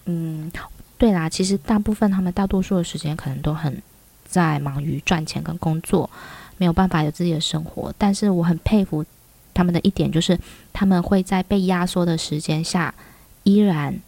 [0.05, 0.51] 嗯，
[0.97, 3.81] 对啦，其实大部分他们大多数的时间可能都很
[4.25, 6.09] 在忙于赚钱跟工作，
[6.57, 7.93] 没有办法有自己的生活。
[7.97, 9.05] 但是我很佩服。
[9.53, 10.37] 他们的一点就是，
[10.71, 12.93] 他们会在被压缩的时间下，
[13.41, 13.99] 依然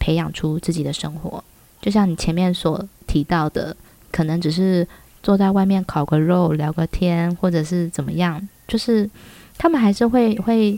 [0.00, 1.44] 培养出自己的生活。
[1.80, 3.76] 就像你前面所提到的，
[4.10, 4.84] 可能只是
[5.22, 9.08] 坐在外面烤个肉、聊个天，或者是怎么样，就是
[9.56, 10.76] 他们还是会会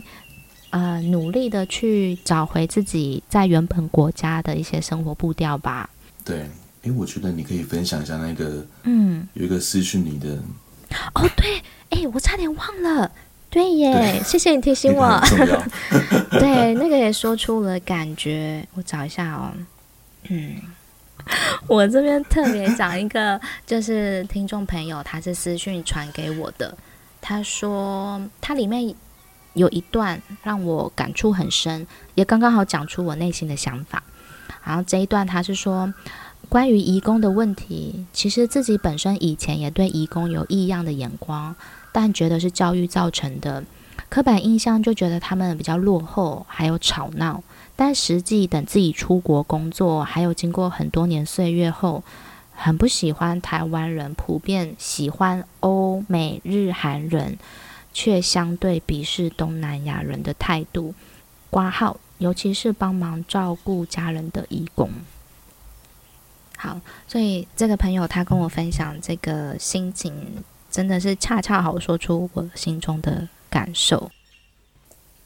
[0.69, 5.89] 呃努力的去找回自己在原本国家的一些生活步调吧。
[6.23, 6.45] 对，
[6.83, 10.37] 诶，我觉得你可以分享一下那个，嗯，有一个私讯你的，
[11.15, 13.11] 哦，对，哎，我差点忘了。
[13.51, 15.19] 对耶，对谢谢你提醒我。
[16.39, 18.63] 对，那个也说出了感觉。
[18.75, 19.51] 我找一下哦。
[20.29, 20.57] 嗯，
[21.65, 26.77] 我这边特别讲一个，就是听众朋友，他是私讯传给我的。
[27.19, 28.93] 他说，他里面
[29.53, 31.85] 有一段让我感触很深，
[32.15, 34.03] 也刚刚好讲出我内心的想法。
[34.63, 35.93] 然后这一段他是说，
[36.47, 41.55] 关于移工的问题，其实自己本身以前也对移工有异样的眼光。
[41.91, 43.63] 但觉得是教育造成的
[44.09, 47.43] 刻板印象，就觉得他们比较落后，还有吵闹。
[47.75, 52.03] 但实际等自己出国工作，还有经过很多年岁月后，
[52.53, 57.39] 很不喜欢台湾人，普遍喜欢欧美日韩人，
[57.99, 60.95] 却相对鄙视东南亚人的态度。
[61.49, 64.89] 挂号，尤其是帮忙照顾家人的义工。
[66.55, 66.79] 好，
[67.09, 70.13] 所以这个朋友他跟我分享这个心情。
[70.71, 74.09] 真的是恰恰好说出我心中的感受。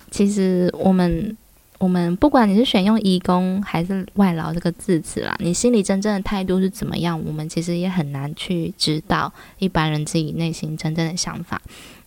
[0.09, 1.37] 其实我们
[1.79, 11.61] 我们不管你是选用义工还是外劳这个字词啦，你心里真正的态度是怎么样，我们其实也很难去知道一般人自己内心真正的想法。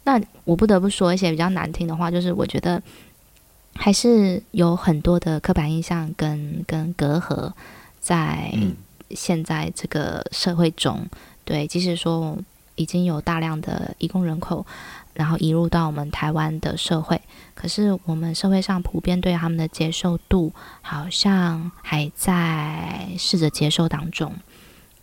[0.07, 2.81] 那我不得不说一些比较难听的话，就是我觉得
[3.75, 7.53] 还是有很多的刻板印象跟跟隔阂
[8.01, 8.55] 在
[9.11, 11.07] 现在这个社会中。
[11.45, 12.39] 对，即使说。
[12.79, 14.67] 已经有大量的移工人口，
[15.15, 17.19] 然后移入到我们台湾的社会，
[17.55, 20.53] 可是我们社会上普遍对他们的接受度
[20.83, 24.31] 好像还在试着接受当中。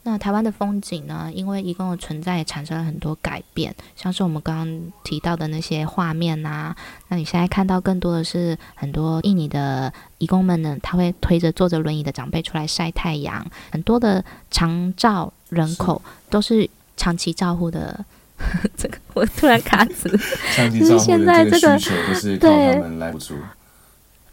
[0.04, 1.32] 那台湾的风景呢？
[1.34, 6.76] 因为移工的存在也产生了很多改变，像是我们刚刚提到的那些画面啊。
[7.08, 16.70] 那你现在看到更多的是很多印尼的移工们呢，他会推着坐着轮椅的长辈出来晒太阳，很多的长照人口都是。
[16.96, 18.06] 长期照护的
[18.78, 20.16] 这个，我突然卡词。
[20.56, 21.90] 长期照护的这个需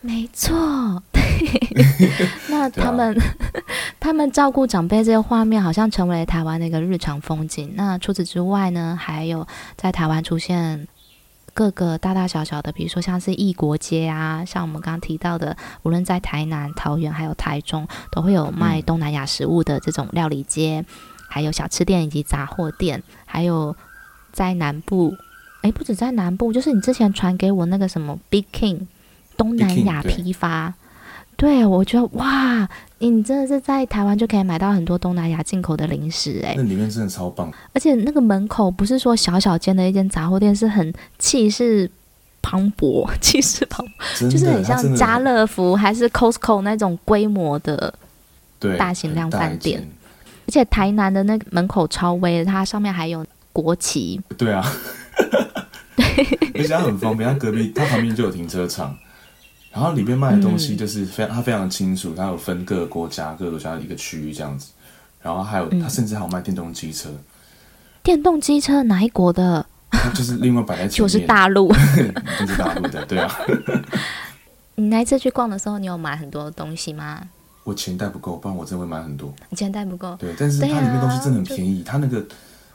[0.01, 1.21] 没错，对。
[2.49, 3.25] 那他们、啊、
[3.99, 7.73] 他们照顾长辈这个画面，好像成为台湾的一个日常风景。
[7.75, 9.47] 那除此之外呢，还有
[9.77, 10.89] 在台湾出现
[11.53, 20.81] 各个大大小小的，比如说像是异国街啊，像我们刚刚提到的，无论在台南、桃园还有台中，都会有卖东南亚食物的这种料理街。
[20.81, 20.87] 嗯
[21.33, 23.77] 还有小吃店以及杂货店，还有
[24.33, 25.15] 在南部，
[25.63, 28.89] 诶，不止在南部，就是你之前传给我那个什么 Big King
[29.41, 30.75] 东南亚批发，
[31.35, 32.69] 对，我觉得哇，
[32.99, 41.91] 你真的是在台湾就可以买到很多东南亚进口的零食，诶，那里面真的超棒，而且那个门口不是说小小间的一间杂货店，是很气势
[42.43, 47.95] 磅礴， 气势磅礴，就是很像家乐福还是 Costco 那种规模的
[48.79, 49.83] 大型量贩店。
[50.47, 54.21] 而且台南的那个门口超威，它上面还有国旗。
[54.37, 54.67] 对啊，
[55.97, 56.05] 对，
[56.59, 58.97] 而且它很方便，它隔壁它旁边就有停车场，
[59.73, 64.73] 然后里面卖的东西就是非常，它非常的清楚，它有分各个国家各个国家的一个区域这样子，
[65.23, 67.09] 然后还有它甚至还有卖电动机车。
[68.03, 69.65] 电动机车哪一国的？
[70.15, 71.69] 就是另外摆在前面，就是大陆，
[72.41, 73.31] 就是大陆的，对啊。
[74.77, 77.21] 你那一次去逛的时候，你有买很多东西吗？
[77.65, 79.33] 我钱带不够，不然我真的会买很多。
[79.51, 80.17] 你钱带不够？
[80.17, 81.83] 对，但是它里面东西真的很便宜。
[81.85, 82.25] 它、啊、那个，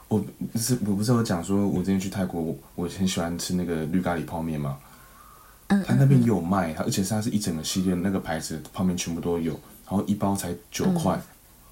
[0.06, 0.24] 我
[0.54, 4.76] 是我不是有讲说，我之前去泰国，我我很喜欢吃那个绿咖喱泡面嘛。
[5.68, 5.94] 嗯，他。
[5.94, 9.52] 那边也有卖，而且它是一整个系列，那个牌子旁边全部都有，
[9.88, 11.22] 然后一包才九块、嗯。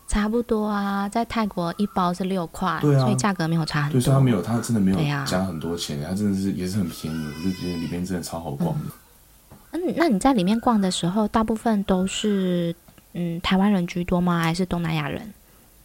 [0.07, 3.99] 差不多啊，在泰国一包是六块，对啊，所以价格没有差很多。
[3.99, 8.85] 对，所以它没有，它真的没有加很多钱，它真的是也是很便宜，我就觉得里面真的超好逛的。
[9.73, 12.75] 嗯，那你在里面逛的时候，大部分都是。
[13.17, 14.43] 嗯，台湾人居多吗？
[14.43, 15.33] 还是东南亚人？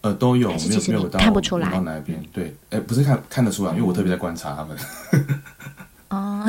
[0.01, 2.19] 呃，都有，其实没有看不出来到哪一边？
[2.33, 4.75] 对，哎，不是看看得出来，因为我特别在观察他们。
[6.09, 6.43] 哦，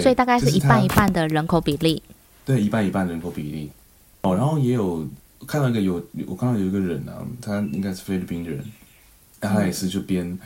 [0.00, 2.02] 所以大概是一半一半的人口比例。
[2.44, 3.70] 对，一半一半人口比例。
[4.22, 5.08] 哦，然后也有
[5.46, 5.94] 看到一个有，
[6.26, 8.64] 我看到有一个人啊，他应该是菲律宾人，
[9.40, 10.38] 那他也是就边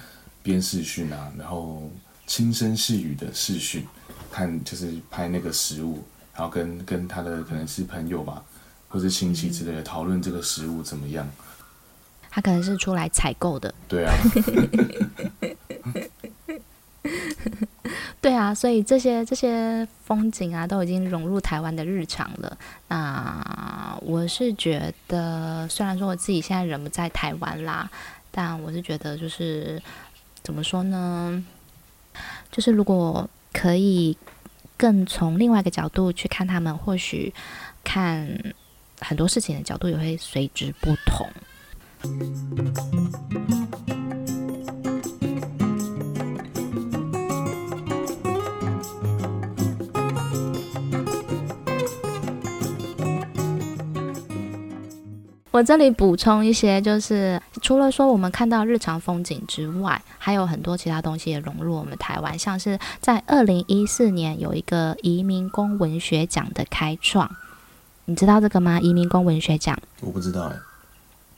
[0.43, 1.91] 边试训啊，然后
[2.27, 3.85] 轻声细语的试训，
[4.31, 8.43] 看就是拍那个食物，然后跟跟他的可能是朋友吧，
[8.89, 11.29] 或是亲戚之类的讨论这个食物怎么样。
[12.31, 13.75] 他可能是出来采购的。
[13.89, 14.13] 对啊。
[18.25, 22.57] 对啊，所以这些这些风景啊，都已经融入台湾的日常了。
[22.89, 27.91] 那我是觉得，虽然说我自己现在人不在台湾啦，
[28.31, 29.79] 但我是觉得，就是
[30.43, 31.45] 怎么说呢？
[32.51, 34.17] 就是如果可以
[34.79, 37.31] 更从另外一个角度去看他们，或许
[37.85, 38.27] 看
[39.01, 41.29] 很多事情的角度也会随之不同。
[55.55, 67.31] 我这里补充一些，就是除了说我们看到日常风景之外，还有很多其他东西也融入我们台湾，像是在二零一四年有一个移民工文学奖的开创，
[68.07, 68.81] 你知道这个吗？
[68.81, 69.79] 移民工文学奖？
[70.01, 70.57] 我不知道哎。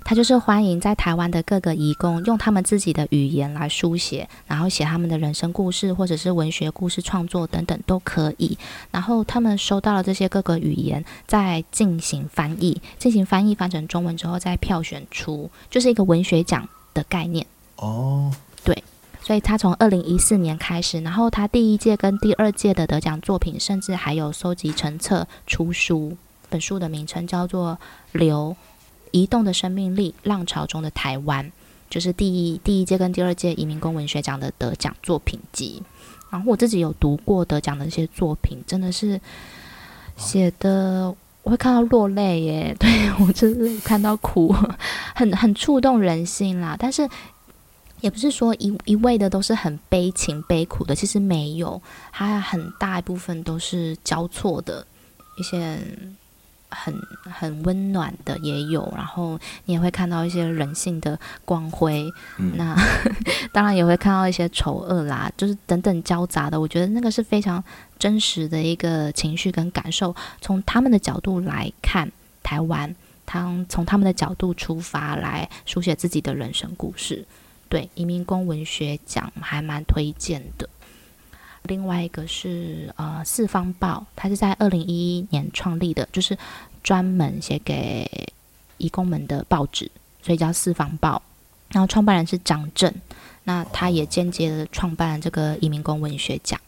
[0.08, 8.56] 他就是欢迎在台湾的各个移工用他们自己的语言来书写，然后写他们的人生故事，或者是文学故事创作等等都可以。
[8.92, 17.44] 然后他们收到了这些各个语言，再进行翻译，进行翻译翻成中文之后再票选出，就是一个文学奖的概念。
[17.74, 18.32] 哦，
[18.62, 18.84] 对，
[19.20, 26.16] 所以他从二零一四年开始，然后他第一届跟第二届的得奖作品，甚至还有收集成册出书。
[26.48, 27.76] 本书的名称叫做
[28.18, 28.54] 《流》。
[29.16, 31.50] 移动的生命力，浪潮中的台湾，
[31.88, 35.82] 就是第一第一届跟第二届移民工文学奖的得奖作品集。
[36.28, 39.18] 然后我自己有读过得奖的一些作品，真的是
[40.18, 44.54] 写的我会看到落泪耶， 对，我真是看到哭，
[45.14, 46.76] 很很触动人心啦。
[46.78, 47.08] 但是
[48.02, 51.80] 也不是说一一味的都是很悲情悲苦的，其实没有，
[52.12, 54.86] 它很大一部分都是交错的
[55.38, 55.78] 一些。
[56.68, 62.76] 很很温暖的也有，然后你也会看到一些人性的光辉，嗯、那
[63.52, 66.60] 当然也会看到一些丑恶啦，就是等等交杂的。
[66.60, 67.62] 我觉得那个是非常
[67.98, 70.14] 真实的一个情绪跟感受。
[70.40, 72.10] 从他们的角度来看
[72.42, 72.94] 台湾，
[73.24, 77.24] 他从他们的角度出发来书写自己的人生故事。
[77.68, 80.68] 对，移民工文学奖还蛮推荐的。
[81.66, 86.36] 另外一个是呃四方报，它是在二零一一年创立的，就是
[86.82, 88.08] 专门写给
[88.78, 89.90] 移工们的报纸，
[90.22, 91.20] 所以叫四方报。
[91.70, 92.94] 然后创办人是张震，
[93.44, 96.60] 那他也间接的创办了这个移民工文学奖。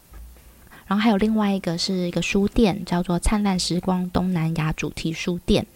[0.86, 5.66] 然后还有另外一个是一个书店，叫做灿烂时光东南亚主题书店。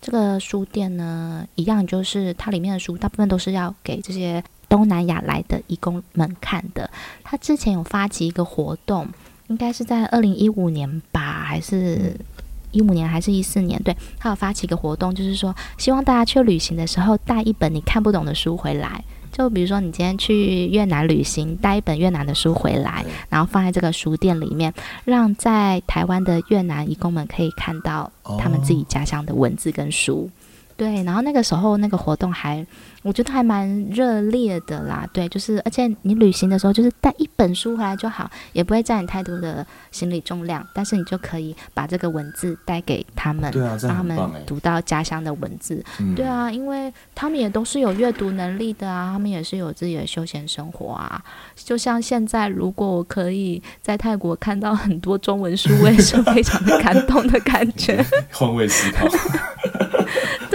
[0.00, 4.42] 这个书店呢，一样就是它里面的书大部分都是要给这些。
[4.72, 6.90] 东南亚来的义工们看的，
[7.22, 9.06] 他之前有发起一个活动，
[9.48, 12.16] 应该是在二零一五年吧，还是
[12.70, 13.78] 一五年，还是一四年？
[13.82, 19.04] 对，他有发起一个活动，就是说希望大家去旅行的时候带一本你看不懂的书回来。
[19.30, 24.72] 就比如说你今天去越南旅行，带一本越南的书回来，然后放在这个书店里面，
[25.04, 30.30] 让在台湾的越南义工们可以看到他们自己家乡的文字跟书。
[30.76, 32.66] 对，然后那个时候那个活动还。
[33.04, 44.16] 我觉得还蛮热烈的啦，对，就是而且你旅行的时候就是带一本书回来就好，也不会占你太多的行李重量，但是你就可以把这个文字带给他们，对啊，让他们
[44.46, 51.20] 读到家乡的文字，对啊，因为他们也都是有阅读能力的啊，他们也是有自己的休闲生活啊，
[51.56, 58.00] 就像现在，如果我可以在泰国看到很多中文书，我也是非常的感动的感觉，
[58.30, 59.08] 换位思考。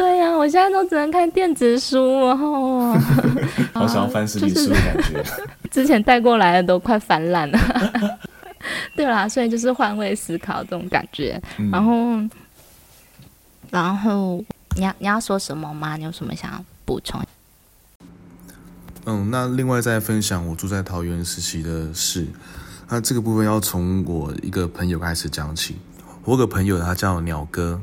[0.07, 2.93] 对呀、啊，我现在都只能看电子书，然后
[3.73, 5.21] 好想要翻实体书的感觉。
[5.69, 7.59] 之前带过来的都快翻烂了。
[8.95, 11.39] 对啦，所以就是换位思考这种感觉。
[11.57, 12.37] 嗯、然后，
[13.69, 14.41] 然后
[14.77, 15.97] 你要你要说什么吗？
[15.97, 17.21] 你有什么想要补充？
[19.03, 22.25] 嗯，那另外再分享我住在桃园时期的事。
[22.87, 25.75] 那这个部分要从我一个朋友开始讲起。
[26.23, 27.81] 我有个朋友他叫鸟哥。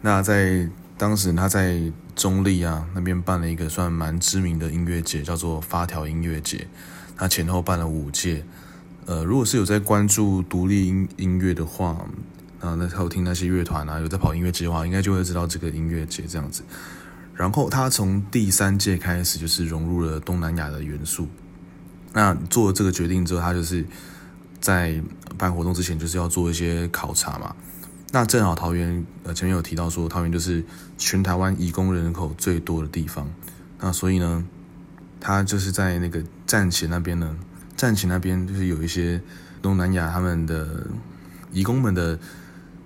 [0.00, 0.68] 那在
[0.98, 1.80] 当时他在
[2.16, 6.66] 中立啊那边办了一个算蛮知名的音乐节，叫做发条音乐节。
[7.16, 8.44] 他前后办了五届。
[9.06, 11.90] 呃，如果是有在关注独立音音乐的话，
[12.60, 16.62] 啊，那还有听那些乐团啊，有在跑音乐节的话，应该就会知道这个音乐节这样子。
[17.34, 21.28] 然后他从第三届开始就是融入了东南亚的元素。
[22.12, 23.86] 那做了这个决定之后，他就是
[24.60, 25.00] 在
[25.38, 27.54] 办活动之前就是要做一些考察嘛。
[28.10, 30.64] 那正好桃园呃前面有提到说，桃园就是
[30.96, 33.28] 全台湾移工人口最多的地方。
[33.78, 34.44] 那所以呢，
[35.20, 37.36] 他就是在那个站前那边呢，
[37.76, 39.20] 站前那边就是有一些
[39.60, 40.86] 东南亚他们的
[41.52, 42.18] 移工们的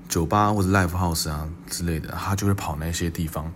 [0.08, 3.50] 酒吧或者 live house 啊之类的，他就会跑那些地方。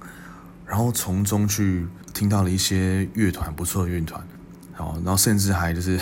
[0.64, 4.24] 然后从中去听到了一些乐团，不错的乐团，
[4.72, 6.00] 好，然后甚至还就是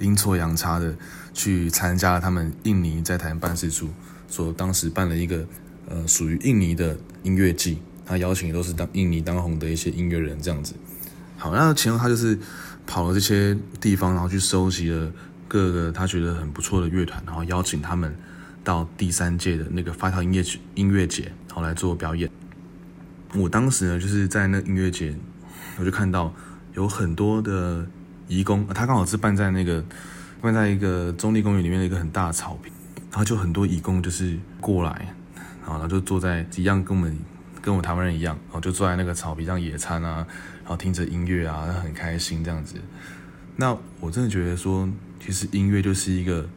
[0.00, 0.94] 阴错阳差的
[1.32, 3.88] 去参加了他们印尼在台湾办事处
[4.34, 5.46] 所当时办了一个
[5.88, 10.74] 呃属于印尼的音乐季，他邀请都是当印尼当红的一些音乐人这样子。
[11.36, 12.36] 好，那前后他就是
[12.84, 15.12] 跑了这些地方，然后去收集了
[15.46, 18.12] 各个他觉得很不错的乐团，然后邀请他们
[18.64, 22.28] 到第三届的那个发条音乐音乐节，然后来做表演。
[23.36, 25.14] 我当时呢，就是在那音乐节，
[25.78, 26.34] 我就看到
[26.74, 27.86] 有很多的
[28.26, 29.84] 移工，他刚好是办在那个
[30.40, 32.72] 办在一个中立公园里面的一个很大的草坪，
[33.14, 35.14] 然后就很多移工就是过来，
[35.64, 37.16] 然后就坐在一样跟我们
[37.62, 40.26] 跟我台湾人一样，然后就坐在那个草坪上野餐啊，
[40.62, 42.74] 然后听着音乐啊，很开心这样子。
[43.54, 44.88] 那我真的觉得说，
[45.24, 46.48] 其实音乐就是一个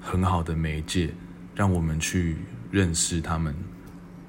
[0.00, 1.12] 很好的媒介，
[1.54, 2.38] 让我们去
[2.70, 3.54] 认识他们。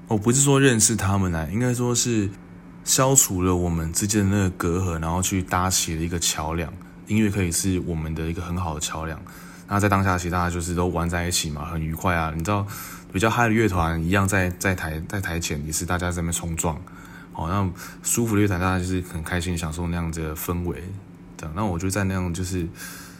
[0.08, 2.28] 我不是说认识他们呢，应该说是
[2.84, 6.70] 消除了我们之间的那个隔阂，然后去搭起了一个桥梁。
[7.06, 9.18] 音乐可以是我们的一个很好的桥梁。
[9.68, 12.32] 那在当下，其实大家就是都玩在一起嘛，很愉快啊。
[12.34, 12.66] 你知道，
[13.12, 16.80] 比较嗨的乐团一样在在台在台前也是大家在那边冲撞，
[17.32, 17.70] 好，那
[18.02, 20.82] 舒服的乐团大家就是很开心享受那样子的氛围。
[21.36, 22.66] 这样，那我觉得在那样就是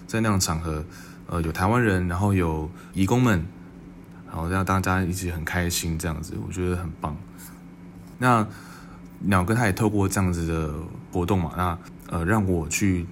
[0.06, 0.84] 在那样场合，
[1.28, 3.46] 呃，有台湾人，然后有义工们。
[4.30, 7.16] 然后让大家一起很开心，这样子我觉得很棒。
[8.18, 8.46] 那
[9.20, 10.74] 鸟哥他也透过这样子的
[11.10, 11.78] 活动嘛，那
[12.10, 13.06] 呃让我去，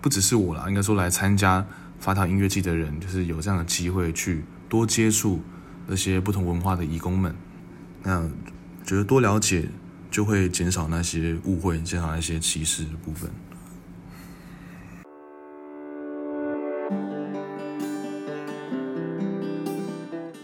[0.00, 1.66] 不只是我啦，应该说来参加
[2.00, 5.40] 发条音乐季的人，就是有这样的机会去多接触
[5.86, 7.32] 那些不同文化的移工们。
[8.02, 8.26] 那
[8.84, 9.68] 觉得多了解
[10.10, 13.30] 就会减少那些误会，减少那些歧视的部分。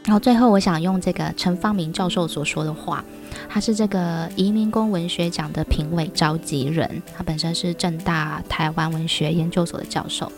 [0.05, 3.05] 然后最后，我想用这个陈方明教授所说的话，
[3.49, 10.31] 他是这个移民工文学奖的评委召集人，他本身是政大台湾文学研究所的教授。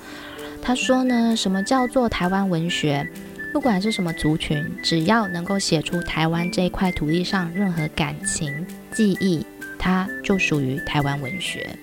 [0.69, 3.09] 他说呢，什么叫做台湾文学？
[3.55, 9.47] 不管是什么族群，只要能够写出台湾这一块土地上任何感情、记忆，
[9.79, 11.75] 它就属于台湾文学。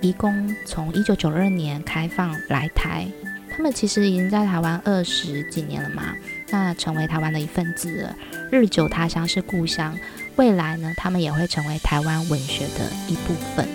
[0.00, 3.06] 移工从一九九二年开放来台，
[3.54, 6.14] 他们其实已经在台湾二十几年了嘛。
[6.48, 8.16] 那成为台湾的一份子了，
[8.50, 9.94] 日久他乡是故乡，
[10.36, 13.68] 未来呢，他们也会成为台湾文学的一部分。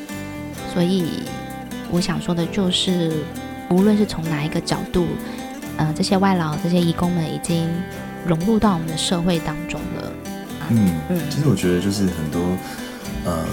[0.74, 1.06] 所以，
[1.92, 3.24] 我想说的就是，
[3.70, 5.08] 无论是从哪一个角度，
[5.78, 7.70] 嗯、呃，这些外劳、这些义工们已经
[8.26, 10.12] 融入到我们的社会当中了。
[10.70, 12.42] 嗯嗯，其实我觉得就是很多，
[13.26, 13.46] 呃，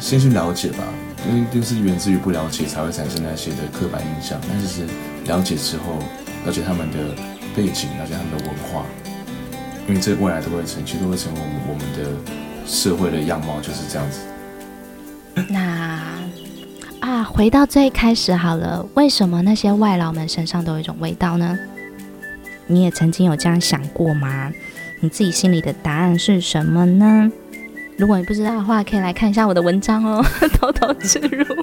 [0.00, 0.84] 先去了解吧，
[1.28, 4.84] 因为就是源自于不了解才会产生那些的刻板印象，但是
[5.26, 5.98] 了解之后，
[6.46, 6.98] 了解他们的。
[7.56, 8.84] 背景，了解他们的文化，
[9.86, 12.10] 因为这未来都会成，其实都会成为我们我们的
[12.66, 14.18] 社会的样貌，就是这样子。
[15.48, 15.73] 那啊，
[17.34, 21.58] 回到最开始好了，为什么那些外劳们身上都有一种味道呢？
[22.68, 24.52] 你也曾经有这样想过吗？
[25.00, 27.28] 你自己心里的答案是什么呢？
[27.98, 30.24] 如果你不知道的话，可以来看一下我的文章哦，
[30.54, 31.44] 偷偷植入。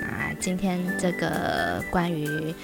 [0.00, 2.54] 啊今天这个关于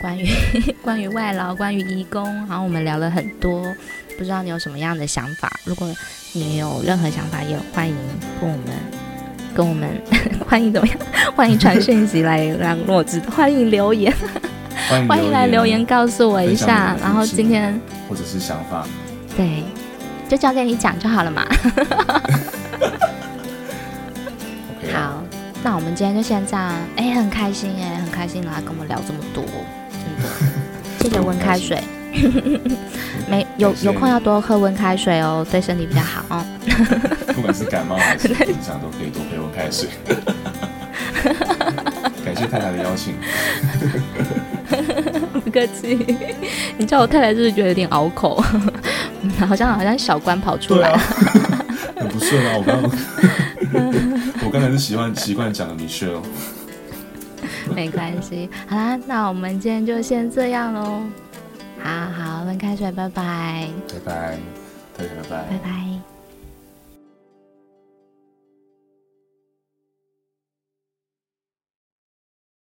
[0.00, 0.28] 关于
[0.80, 3.66] 关于外劳、关于义工，然后我们聊了很多，
[4.16, 5.50] 不知道你有什么样的想法？
[5.64, 5.88] 如果
[6.32, 7.94] 你有任何想法，也欢迎
[8.40, 8.66] 跟我们
[9.54, 9.88] 跟我们
[10.48, 10.96] 欢迎怎么样？
[11.34, 14.12] 欢迎传讯息来让我知道， 欢迎留言，
[14.88, 16.96] 欢迎，来留言告诉我一下。
[17.00, 17.78] 然后今天
[18.08, 18.86] 或者是想法，
[19.36, 19.62] 对，
[20.28, 21.46] 就交给你讲就好了嘛。
[24.92, 25.22] 好
[25.64, 29.44] 那我们今天就先这样，哎、欸，很开心哎，很开心来跟我们聊这么多，
[29.90, 30.28] 真的，
[31.00, 31.80] 谢谢温开水，
[33.28, 36.44] 没有有空要多喝温开水哦，对身体比较好哦。
[37.34, 39.88] 不管是感冒还是平常都可以多喝温开水。
[42.24, 43.14] 感谢太太的邀请，
[45.32, 45.98] 不客气。
[46.78, 48.42] 你叫我太太是不是觉得有点拗口？
[49.46, 50.96] 好像好像小关跑出来，
[51.96, 52.90] 很不顺啊，我刚刚。
[54.44, 56.22] 我刚才是习惯习惯讲的 Michelle 哦，
[57.74, 58.48] 没关系。
[58.66, 61.02] 好啦，那我们今天就先这样喽。
[61.82, 64.38] 好好，温开水，拜拜，拜拜，
[64.96, 66.11] 大家拜拜，拜拜。